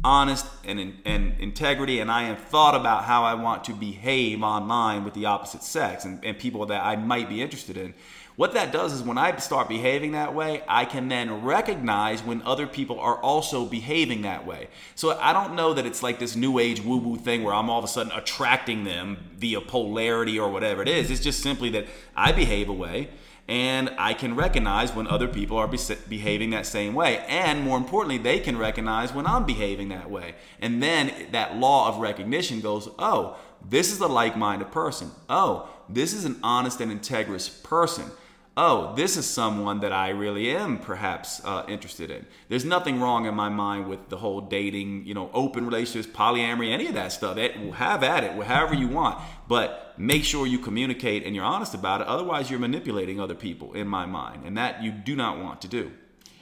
[0.03, 5.03] honest and, and integrity and I have thought about how I want to behave online
[5.03, 7.93] with the opposite sex and, and people that I might be interested in.
[8.37, 12.43] What that does is when I start behaving that way, I can then recognize when
[12.43, 14.67] other people are also behaving that way.
[14.93, 17.67] So I don't know that it's like this new age woo woo thing where I'm
[17.67, 21.09] all of a sudden attracting them via polarity or whatever it is.
[21.09, 23.09] It's just simply that I behave a way
[23.47, 27.25] and I can recognize when other people are behaving that same way.
[27.27, 30.35] And more importantly, they can recognize when I'm behaving that way.
[30.61, 33.35] And then that law of recognition goes, oh,
[33.67, 35.09] this is a like minded person.
[35.27, 38.11] Oh, this is an honest and integrous person
[38.57, 42.25] oh, this is someone that I really am perhaps uh, interested in.
[42.49, 46.71] There's nothing wrong in my mind with the whole dating, you know, open relationships, polyamory,
[46.71, 47.37] any of that stuff.
[47.37, 51.75] It, have at it, however you want, but make sure you communicate and you're honest
[51.75, 52.07] about it.
[52.07, 55.67] Otherwise, you're manipulating other people, in my mind, and that you do not want to
[55.67, 55.91] do.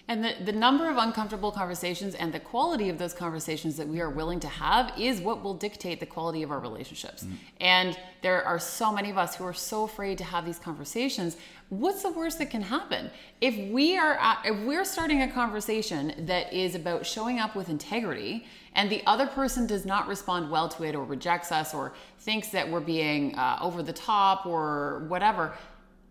[0.07, 3.99] And the, the number of uncomfortable conversations and the quality of those conversations that we
[4.01, 7.23] are willing to have is what will dictate the quality of our relationships.
[7.23, 7.35] Mm-hmm.
[7.59, 11.37] And there are so many of us who are so afraid to have these conversations.
[11.69, 13.09] What's the worst that can happen?
[13.41, 17.69] If we are at, if we're starting a conversation that is about showing up with
[17.69, 21.93] integrity and the other person does not respond well to it or rejects us or
[22.19, 25.53] thinks that we're being uh, over the top or whatever,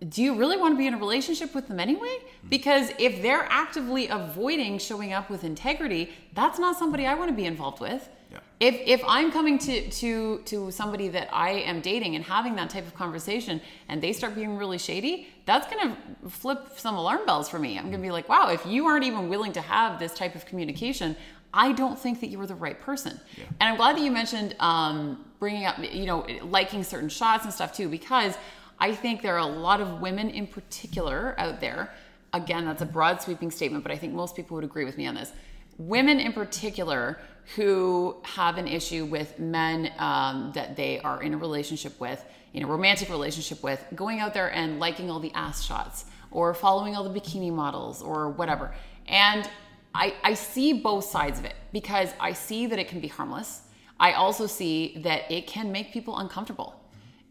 [0.09, 2.19] do you really want to be in a relationship with them anyway?
[2.49, 7.37] Because if they're actively avoiding showing up with integrity, that's not somebody I want to
[7.37, 8.09] be involved with.
[8.31, 8.39] Yeah.
[8.61, 12.71] If if I'm coming to to to somebody that I am dating and having that
[12.71, 17.27] type of conversation and they start being really shady, that's going to flip some alarm
[17.27, 17.79] bells for me.
[17.79, 20.35] I'm going to be like, "Wow, if you aren't even willing to have this type
[20.35, 21.17] of communication,
[21.53, 23.45] I don't think that you are the right person." Yeah.
[23.61, 27.55] And I'm glad that you mentioned um, bringing up, you know, liking certain shots and
[27.55, 28.37] stuff too because
[28.79, 31.93] I think there are a lot of women in particular out there.
[32.33, 35.07] Again, that's a broad sweeping statement, but I think most people would agree with me
[35.07, 35.33] on this.
[35.79, 37.19] Women in particular
[37.57, 42.63] who have an issue with men um, that they are in a relationship with, in
[42.63, 46.97] a romantic relationship with, going out there and liking all the ass shots or following
[46.97, 48.75] all the bikini models or whatever.
[49.07, 49.49] And
[49.95, 53.63] I, I see both sides of it because I see that it can be harmless.
[54.01, 56.81] I also see that it can make people uncomfortable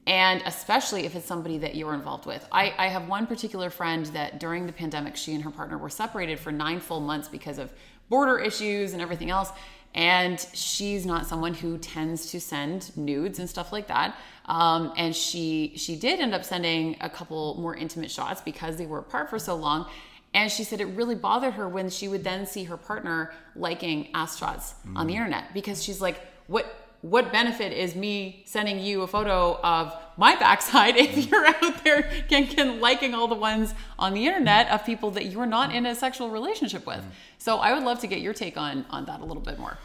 [0.06, 2.46] and especially if it's somebody that you're involved with.
[2.52, 5.90] I, I, have one particular friend that during the pandemic, she and her partner were
[5.90, 7.72] separated for nine full months because of
[8.10, 9.52] border issues and everything else.
[9.96, 14.18] And she's not someone who tends to send nudes and stuff like that.
[14.46, 18.88] Um, and she she did end up sending a couple more intimate shots because they
[18.88, 19.90] were apart for so long.
[20.34, 24.10] And she said it really bothered her when she would then see her partner liking
[24.16, 29.02] ass shots on the internet because she's like, what what benefit is me sending you
[29.02, 33.74] a photo of my backside if you're out there can, can liking all the ones
[34.00, 37.04] on the internet of people that you're not in a sexual relationship with?
[37.38, 39.78] So I would love to get your take on on that a little bit more.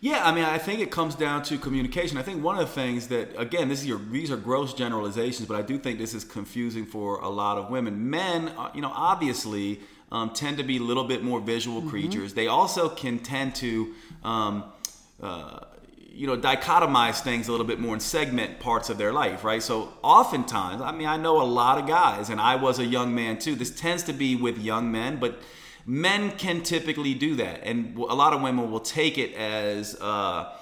[0.00, 2.18] Yeah, I mean, I think it comes down to communication.
[2.18, 5.48] I think one of the things that, again, this is your these are gross generalizations,
[5.48, 8.10] but I do think this is confusing for a lot of women.
[8.10, 9.80] Men, uh, you know, obviously
[10.12, 11.90] um, tend to be a little bit more visual Mm-hmm.
[11.90, 12.34] creatures.
[12.34, 13.94] They also can tend to.
[14.22, 14.64] Um,
[15.20, 15.60] uh,
[16.18, 19.62] you know, dichotomize things a little bit more and segment parts of their life, right?
[19.62, 23.14] So oftentimes, I mean, I know a lot of guys, and I was a young
[23.14, 23.54] man too.
[23.54, 25.40] This tends to be with young men, but
[25.86, 30.52] men can typically do that, and a lot of women will take it as uh,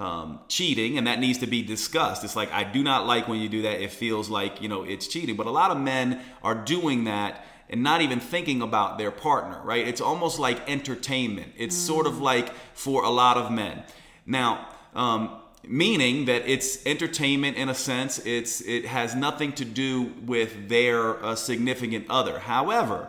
[0.00, 2.24] um, cheating, and that needs to be discussed.
[2.24, 3.80] It's like I do not like when you do that.
[3.80, 7.46] It feels like you know it's cheating, but a lot of men are doing that
[7.70, 9.86] and not even thinking about their partner, right?
[9.86, 11.52] It's almost like entertainment.
[11.56, 13.84] It's sort of like for a lot of men.
[14.26, 15.30] Now, um,
[15.62, 18.18] meaning that it's entertainment in a sense.
[18.18, 22.40] It's it has nothing to do with their uh, significant other.
[22.40, 23.08] However,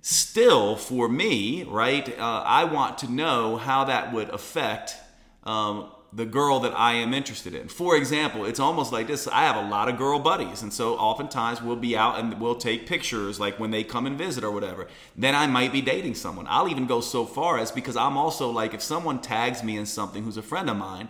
[0.00, 2.18] still for me, right?
[2.18, 4.96] Uh, I want to know how that would affect
[5.44, 7.68] um, the girl that I am interested in.
[7.68, 9.26] For example, it's almost like this.
[9.26, 12.54] I have a lot of girl buddies, and so oftentimes we'll be out and we'll
[12.54, 14.88] take pictures, like when they come and visit or whatever.
[15.16, 16.46] Then I might be dating someone.
[16.48, 19.86] I'll even go so far as because I'm also like, if someone tags me in
[19.86, 21.08] something who's a friend of mine,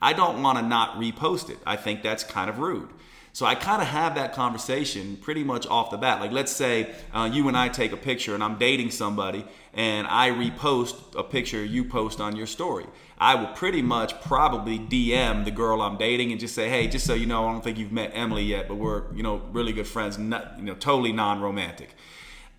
[0.00, 1.58] I don't want to not repost it.
[1.66, 2.90] I think that's kind of rude.
[3.32, 6.20] So I kind of have that conversation pretty much off the bat.
[6.20, 10.06] Like, let's say uh, you and I take a picture and I'm dating somebody and
[10.06, 12.86] I repost a picture you post on your story.
[13.18, 17.06] I will pretty much probably DM the girl I'm dating and just say, hey, just
[17.06, 19.72] so you know, I don't think you've met Emily yet, but we're, you know, really
[19.72, 21.90] good friends, not, you know, totally non romantic.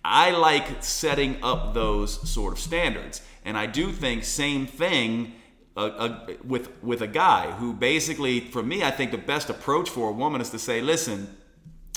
[0.04, 3.22] I like setting up those sort of standards.
[3.44, 5.32] And I do think same thing
[5.76, 9.90] uh, uh, with with a guy who basically, for me, I think the best approach
[9.90, 11.36] for a woman is to say, "Listen,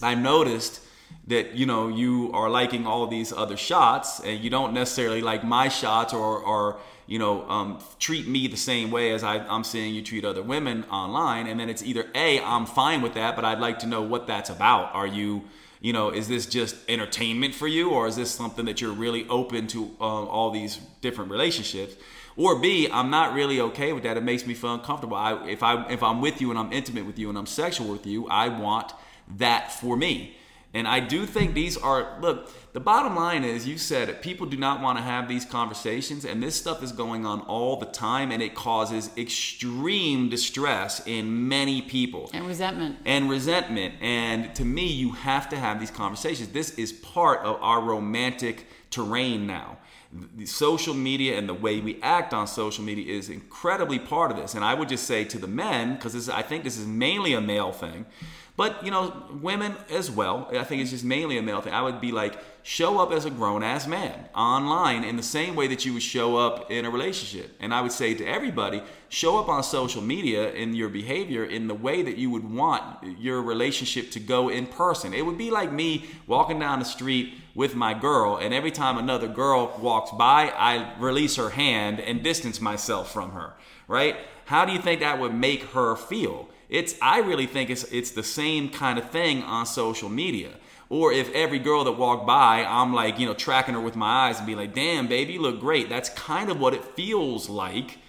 [0.01, 0.82] I noticed
[1.28, 5.43] that you know you are liking all these other shots, and you don't necessarily like
[5.43, 9.64] my shots, or or you know um, treat me the same way as I, I'm
[9.64, 13.36] seeing you treat other women online." And then it's either a, I'm fine with that,
[13.36, 14.93] but I'd like to know what that's about.
[14.95, 15.43] Are you
[15.82, 19.28] you know, is this just entertainment for you, or is this something that you're really
[19.30, 21.95] open to uh, all these different relationships?
[22.36, 24.18] Or B, I'm not really okay with that.
[24.18, 25.18] It makes me feel uncomfortable.
[25.18, 27.88] I, if I if I'm with you and I'm intimate with you and I'm sexual
[27.88, 28.93] with you, I want
[29.38, 30.36] that for me.
[30.74, 32.51] And I do think these are look.
[32.74, 34.22] The bottom line is, you said it.
[34.22, 37.78] People do not want to have these conversations, and this stuff is going on all
[37.78, 42.97] the time, and it causes extreme distress in many people And resentment.
[43.05, 43.95] and resentment.
[44.01, 46.49] And to me, you have to have these conversations.
[46.49, 49.78] This is part of our romantic terrain now.
[50.38, 54.38] The social media and the way we act on social media is incredibly part of
[54.38, 54.53] this.
[54.55, 57.41] And I would just say to the men, because I think this is mainly a
[57.41, 58.05] male thing,
[58.60, 60.49] but you know, women as well.
[60.51, 61.72] I think it's just mainly a male thing.
[61.72, 65.55] I would be like, show up as a grown ass man online in the same
[65.55, 67.55] way that you would show up in a relationship.
[67.62, 71.70] And I would say to everybody, show up on social media in your behavior in
[71.70, 75.14] the way that you would want your relationship to go in person.
[75.14, 78.97] It would be like me walking down the street with my girl, and every time
[78.97, 83.53] another girl walks by, I release her hand and distance myself from her,
[83.88, 84.18] right?
[84.47, 86.49] How do you think that would make her feel?
[86.70, 90.51] It's I really think it's it's the same kind of thing on social media.
[90.89, 94.30] Or if every girl that walked by, I'm like, you know, tracking her with my
[94.30, 95.88] eyes and be like, damn, baby, you look great.
[95.88, 97.99] That's kind of what it feels like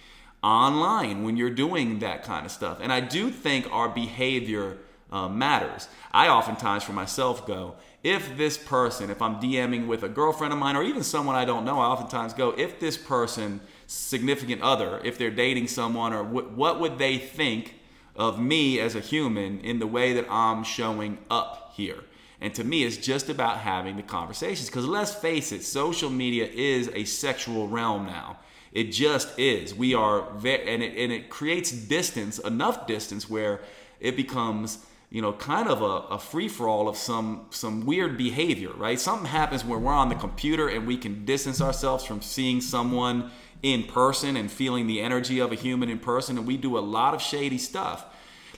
[0.41, 2.79] online when you're doing that kind of stuff.
[2.81, 4.79] And I do think our behavior
[5.11, 5.87] uh, matters.
[6.11, 10.57] I oftentimes for myself go, if this person, if I'm DMing with a girlfriend of
[10.57, 14.99] mine or even someone I don't know, I oftentimes go, if this person, significant other,
[15.03, 17.75] if they're dating someone, or what, what would they think
[18.15, 22.03] of me as a human in the way that I'm showing up here?
[22.41, 24.67] And to me, it's just about having the conversations.
[24.67, 28.37] Because let's face it, social media is a sexual realm now.
[28.73, 29.75] It just is.
[29.75, 33.61] We are, very, and it, and it creates distance, enough distance where
[33.99, 34.79] it becomes,
[35.11, 38.99] you know, kind of a, a free for all of some some weird behavior, right?
[38.99, 43.29] Something happens where we're on the computer and we can distance ourselves from seeing someone
[43.63, 46.79] in person and feeling the energy of a human in person, and we do a
[46.79, 48.05] lot of shady stuff.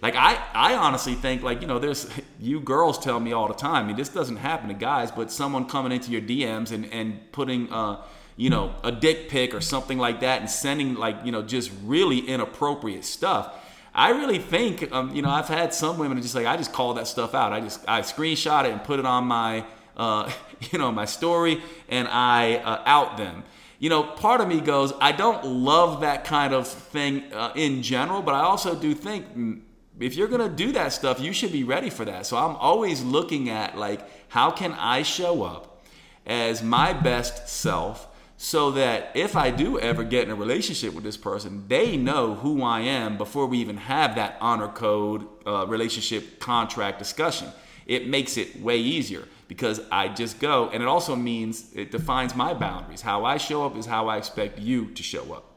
[0.01, 3.53] Like I, I honestly think like you know, there's you girls tell me all the
[3.53, 3.85] time.
[3.85, 7.31] I mean, this doesn't happen to guys, but someone coming into your DMs and and
[7.31, 8.01] putting uh,
[8.35, 11.71] you know, a dick pic or something like that, and sending like you know, just
[11.83, 13.59] really inappropriate stuff.
[13.95, 16.95] I really think, um, you know, I've had some women just like I just call
[16.95, 17.53] that stuff out.
[17.53, 20.31] I just I screenshot it and put it on my uh,
[20.71, 23.43] you know, my story and I uh, out them.
[23.83, 27.81] You know, part of me goes, I don't love that kind of thing uh, in
[27.81, 29.59] general, but I also do think mm,
[29.99, 32.25] if you're gonna do that stuff, you should be ready for that.
[32.25, 35.83] So I'm always looking at like, how can I show up
[36.25, 38.07] as my best self?
[38.35, 42.33] so that if I do ever get in a relationship with this person, they know
[42.35, 47.47] who I am before we even have that honor code uh, relationship contract discussion.
[47.85, 52.35] It makes it way easier because I just go, and it also means it defines
[52.35, 53.01] my boundaries.
[53.01, 55.49] How I show up is how I expect you to show up.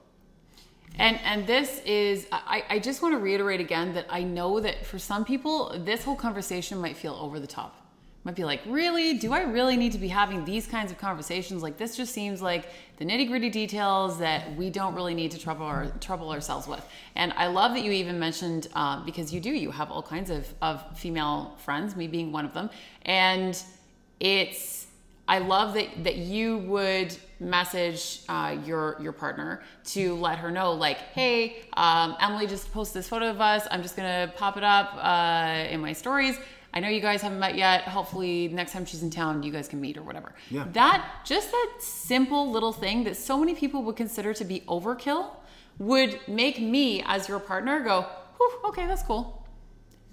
[0.98, 4.86] And and this is I, I just want to reiterate again that I know that
[4.86, 7.86] for some people this whole conversation might feel over the top
[8.26, 9.14] might be like, really?
[9.14, 11.62] Do I really need to be having these kinds of conversations?
[11.62, 15.38] Like this just seems like the nitty gritty details that we don't really need to
[15.38, 16.84] trouble our, trouble ourselves with.
[17.14, 20.30] And I love that you even mentioned uh, because you do you have all kinds
[20.30, 22.68] of of female friends, me being one of them,
[23.02, 23.62] and
[24.20, 24.86] it's
[25.28, 30.72] I love that that you would message uh, your your partner to let her know
[30.72, 34.64] like hey um, emily just posted this photo of us i'm just gonna pop it
[34.64, 36.38] up uh, in my stories
[36.76, 37.84] I know you guys haven't met yet.
[37.84, 40.34] Hopefully, next time she's in town, you guys can meet or whatever.
[40.50, 40.66] Yeah.
[40.74, 45.30] That just that simple little thing that so many people would consider to be overkill
[45.78, 48.04] would make me, as your partner, go,
[48.66, 49.45] okay, that's cool.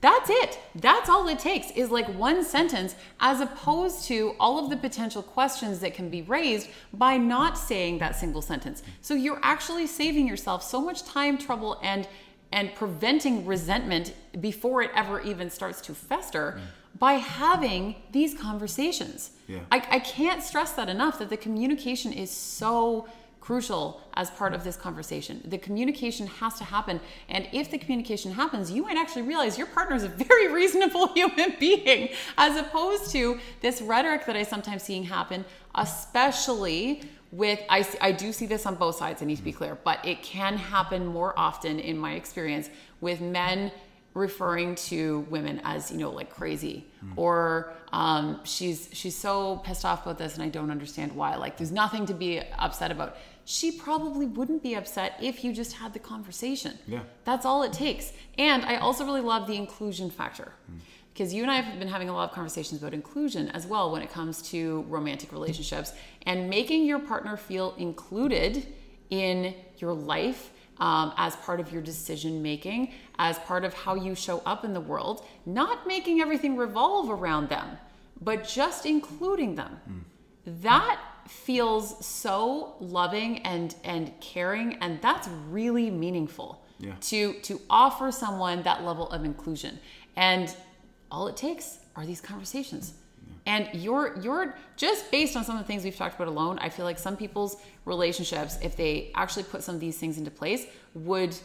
[0.04, 0.60] That's it.
[0.76, 5.24] That's all it takes is like one sentence, as opposed to all of the potential
[5.24, 8.84] questions that can be raised by not saying that single sentence.
[9.00, 12.06] So you're actually saving yourself so much time, trouble, and
[12.52, 17.00] and preventing resentment before it ever even starts to fester mm.
[17.00, 19.32] by having these conversations.
[19.48, 19.60] Yeah.
[19.72, 23.08] I, I can't stress that enough that the communication is so
[23.44, 25.42] crucial as part of this conversation.
[25.44, 27.02] The communication has to happen.
[27.28, 31.08] And if the communication happens, you might actually realize your partner is a very reasonable
[31.14, 35.44] human being, as opposed to this rhetoric that I sometimes seeing happen,
[35.76, 37.02] especially
[37.34, 40.06] with I, I do see this on both sides i need to be clear but
[40.06, 42.70] it can happen more often in my experience
[43.02, 43.72] with men
[44.14, 47.12] referring to women as you know like crazy mm.
[47.16, 51.58] or um, she's she's so pissed off about this and i don't understand why like
[51.58, 55.94] there's nothing to be upset about she probably wouldn't be upset if you just had
[55.94, 60.54] the conversation yeah that's all it takes and i also really love the inclusion factor
[60.72, 60.80] mm
[61.14, 63.92] because you and I have been having a lot of conversations about inclusion as well
[63.92, 65.94] when it comes to romantic relationships
[66.26, 68.68] and making your partner feel included
[69.10, 74.16] in your life um, as part of your decision making, as part of how you
[74.16, 77.78] show up in the world, not making everything revolve around them,
[78.22, 79.80] but just including them.
[79.88, 80.02] Mm.
[80.64, 81.00] That
[81.30, 86.94] feels so loving and and caring and that's really meaningful yeah.
[87.02, 89.80] to to offer someone that level of inclusion
[90.16, 90.56] and
[91.14, 92.96] all it takes are these conversations.
[93.46, 96.70] And you're you're just based on some of the things we've talked about alone, I
[96.70, 100.66] feel like some people's relationships, if they actually put some of these things into place,
[100.94, 101.36] would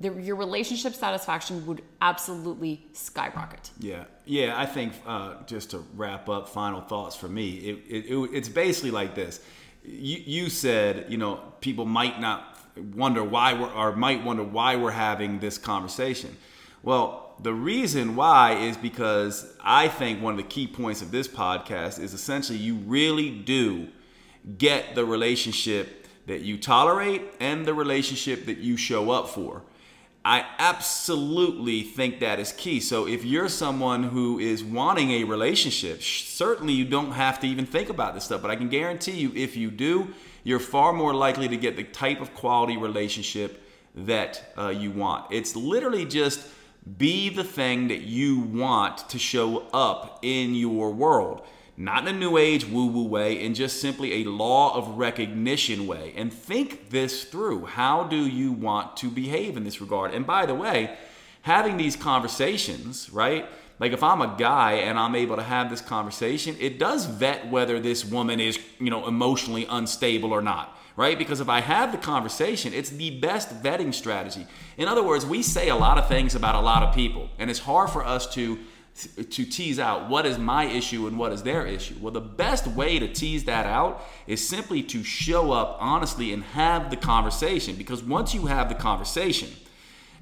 [0.00, 3.70] the, your relationship satisfaction would absolutely skyrocket.
[3.78, 4.58] Yeah, yeah.
[4.58, 7.56] I think uh, just to wrap up, final thoughts for me.
[7.56, 9.40] It, it, it, it's basically like this.
[9.82, 12.58] You, you said, you know, people might not
[12.94, 16.36] wonder why we're, or might wonder why we're having this conversation.
[16.82, 21.28] Well, the reason why is because I think one of the key points of this
[21.28, 23.88] podcast is essentially you really do
[24.58, 29.62] get the relationship that you tolerate and the relationship that you show up for.
[30.28, 32.80] I absolutely think that is key.
[32.80, 37.64] So if you're someone who is wanting a relationship, certainly you don't have to even
[37.64, 40.12] think about this stuff, but I can guarantee you if you do,
[40.42, 43.62] you're far more likely to get the type of quality relationship
[43.94, 45.26] that uh, you want.
[45.30, 46.44] It's literally just
[46.98, 51.46] be the thing that you want to show up in your world.
[51.76, 55.86] Not in a new age woo woo way, in just simply a law of recognition
[55.86, 56.14] way.
[56.16, 57.66] And think this through.
[57.66, 60.14] How do you want to behave in this regard?
[60.14, 60.96] And by the way,
[61.42, 63.46] having these conversations, right?
[63.78, 67.50] Like if I'm a guy and I'm able to have this conversation, it does vet
[67.50, 71.18] whether this woman is, you know, emotionally unstable or not right?
[71.18, 74.46] Because if I have the conversation, it's the best vetting strategy.
[74.78, 77.50] In other words, we say a lot of things about a lot of people, and
[77.50, 78.58] it's hard for us to
[78.96, 81.94] to tease out what is my issue and what is their issue.
[82.00, 86.42] Well, the best way to tease that out is simply to show up honestly and
[86.42, 89.50] have the conversation because once you have the conversation,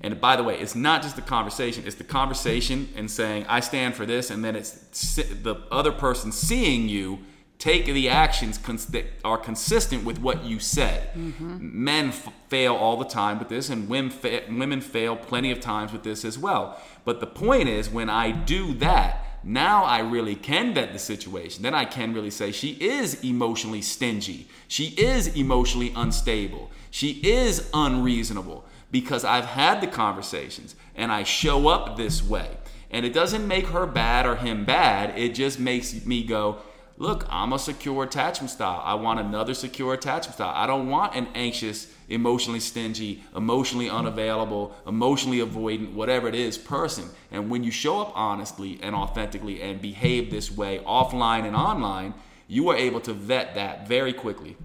[0.01, 3.61] and by the way, it's not just the conversation, it's the conversation and saying, I
[3.61, 4.73] stand for this, and then it's
[5.17, 7.21] the other person seeing you
[7.59, 11.15] take the actions cons- that are consistent with what you said.
[11.15, 11.85] Mm-hmm.
[11.85, 15.61] Men f- fail all the time with this, and women, fa- women fail plenty of
[15.61, 16.81] times with this as well.
[17.05, 21.63] But the point is, when I do that, now I really can vet the situation.
[21.63, 24.49] Then I can really say she is emotionally stingy.
[24.69, 26.71] She is emotionally unstable.
[26.91, 32.57] She is unreasonable because I've had the conversations and I show up this way.
[32.91, 35.19] And it doesn't make her bad or him bad.
[35.19, 36.59] It just makes me go,
[36.97, 38.81] look, I'm a secure attachment style.
[38.85, 40.53] I want another secure attachment style.
[40.55, 47.09] I don't want an anxious, emotionally stingy, emotionally unavailable, emotionally avoidant, whatever it is, person.
[47.31, 52.15] And when you show up honestly and authentically and behave this way offline and online,
[52.47, 54.57] you are able to vet that very quickly.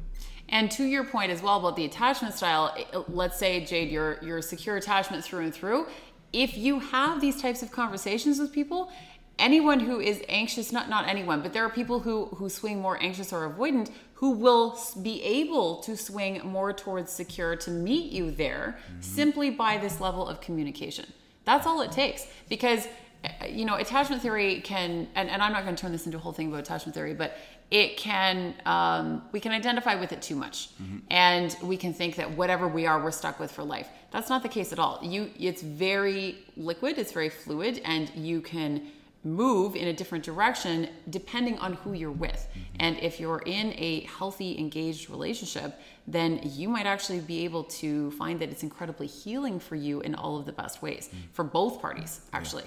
[0.49, 2.75] And to your point as well about the attachment style,
[3.07, 5.88] let's say Jade, you're you're secure attachment through and through.
[6.34, 8.91] If you have these types of conversations with people,
[9.39, 13.01] anyone who is anxious not not anyone but there are people who who swing more
[13.01, 18.29] anxious or avoidant who will be able to swing more towards secure to meet you
[18.31, 19.01] there mm-hmm.
[19.01, 21.05] simply by this level of communication
[21.45, 22.87] that's all it takes because
[23.23, 26.17] uh, you know attachment theory can and, and i'm not going to turn this into
[26.17, 27.37] a whole thing about attachment theory but
[27.71, 30.97] it can um, we can identify with it too much mm-hmm.
[31.11, 34.41] and we can think that whatever we are we're stuck with for life that's not
[34.43, 38.87] the case at all you it's very liquid it's very fluid and you can
[39.24, 42.47] move in a different direction depending on who you're with.
[42.51, 42.76] Mm-hmm.
[42.80, 48.11] And if you're in a healthy, engaged relationship, then you might actually be able to
[48.11, 51.17] find that it's incredibly healing for you in all of the best ways mm-hmm.
[51.34, 52.63] for both parties, actually.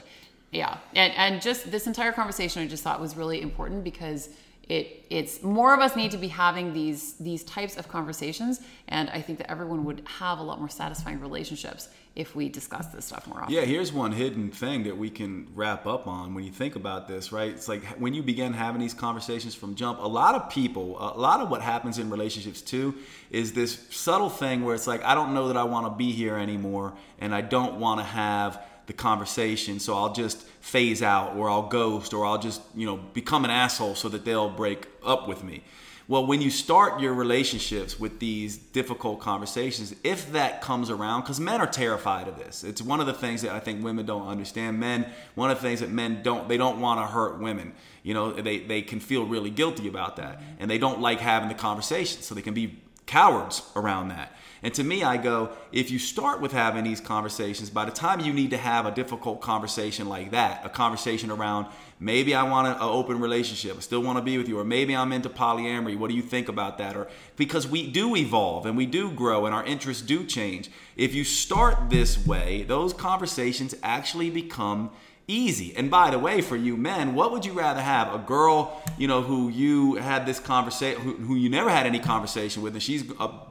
[0.51, 0.79] Yeah.
[0.93, 1.05] yeah.
[1.05, 4.29] And and just this entire conversation I just thought was really important because
[4.69, 9.11] it it's more of us need to be having these these types of conversations and
[9.11, 13.07] i think that everyone would have a lot more satisfying relationships if we discuss this
[13.07, 13.55] stuff more often.
[13.55, 17.09] Yeah here's one hidden thing that we can wrap up on when you think about
[17.09, 17.51] this right?
[17.51, 21.19] It's like when you begin having these conversations from jump a lot of people a
[21.19, 22.95] lot of what happens in relationships too
[23.31, 26.13] is this subtle thing where it's like i don't know that i want to be
[26.13, 28.63] here anymore and i don't want to have
[28.93, 32.97] the conversation so i'll just phase out or I'll ghost or I'll just, you know,
[32.97, 35.63] become an asshole so that they'll break up with me.
[36.07, 41.41] Well, when you start your relationships with these difficult conversations, if that comes around, because
[41.41, 42.65] men are terrified of this.
[42.65, 44.79] It's one of the things that I think women don't understand.
[44.79, 47.73] Men, one of the things that men don't, they don't want to hurt women.
[48.03, 50.41] You know, they, they can feel really guilty about that.
[50.59, 52.23] And they don't like having the conversation.
[52.23, 54.37] So they can be cowards around that.
[54.65, 58.21] And to me, I go, if you start with having these conversations, by the time
[58.21, 61.67] you need to have a difficult conversation like that, a conversation around
[61.99, 64.95] maybe I want an open relationship, I still want to be with you, or maybe
[64.95, 66.97] I'm into polyamory, what do you think about that?
[66.97, 70.71] Or because we do evolve and we do grow and our interests do change.
[70.97, 74.93] If you start this way, those conversations actually become
[75.29, 75.75] easy.
[75.77, 78.15] And by the way, for you men, what would you rather have?
[78.15, 81.99] A girl, you know, who you had this conversation, who, who, you never had any
[81.99, 83.05] conversation with, and she's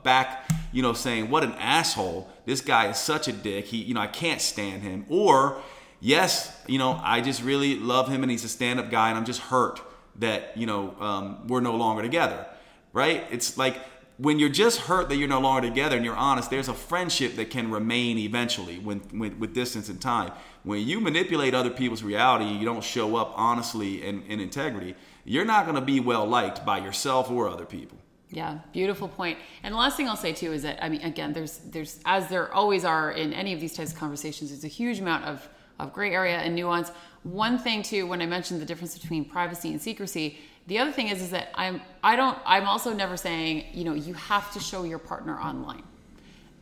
[0.03, 2.29] back, you know, saying, "What an asshole!
[2.45, 3.65] This guy is such a dick.
[3.65, 5.61] He, you know, I can't stand him." Or,
[5.99, 9.25] yes, you know, I just really love him, and he's a stand-up guy, and I'm
[9.25, 9.81] just hurt
[10.17, 12.45] that you know um, we're no longer together.
[12.93, 13.25] Right?
[13.31, 13.79] It's like
[14.21, 17.35] when you're just hurt that you're no longer together and you're honest, there's a friendship
[17.37, 20.31] that can remain eventually when, when, with distance and time.
[20.63, 24.93] When you manipulate other people's reality, you don't show up honestly and in integrity,
[25.25, 27.97] you're not going to be well liked by yourself or other people.
[28.29, 29.39] Yeah, beautiful point.
[29.63, 32.27] And the last thing I'll say too is that I mean, again, there's there's as
[32.27, 35.49] there always are in any of these types of conversations, there's a huge amount of
[35.79, 36.91] of gray area and nuance.
[37.23, 40.39] One thing too, when I mentioned the difference between privacy and secrecy,
[40.71, 43.93] the other thing is is that I'm I don't I'm also never saying, you know,
[43.93, 45.83] you have to show your partner online.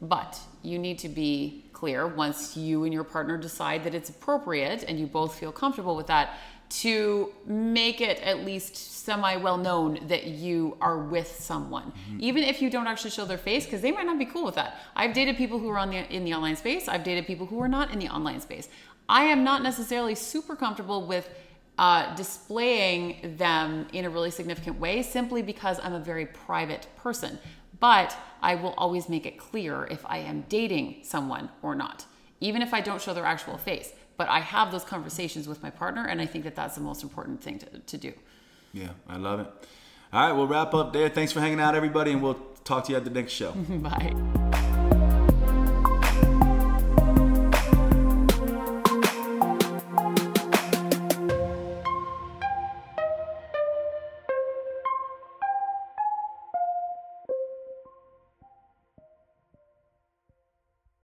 [0.02, 4.84] But you need to be clear once you and your partner decide that it's appropriate
[4.88, 6.40] and you both feel comfortable with that
[6.70, 12.18] to make it at least semi well known that you are with someone mm-hmm.
[12.20, 14.54] even if you don't actually show their face because they might not be cool with
[14.54, 17.48] that i've dated people who are on the in the online space i've dated people
[17.48, 18.70] who are not in the online space
[19.08, 21.28] i am not necessarily super comfortable with
[21.80, 27.40] uh, displaying them in a really significant way simply because I'm a very private person.
[27.80, 32.06] But I will always make it clear if I am dating someone or not,
[32.42, 33.94] even if I don't show their actual face.
[34.18, 37.02] But I have those conversations with my partner, and I think that that's the most
[37.02, 38.12] important thing to, to do.
[38.74, 39.48] Yeah, I love it.
[40.12, 41.08] All right, we'll wrap up there.
[41.08, 43.52] Thanks for hanging out, everybody, and we'll talk to you at the next show.
[43.70, 45.28] Bye.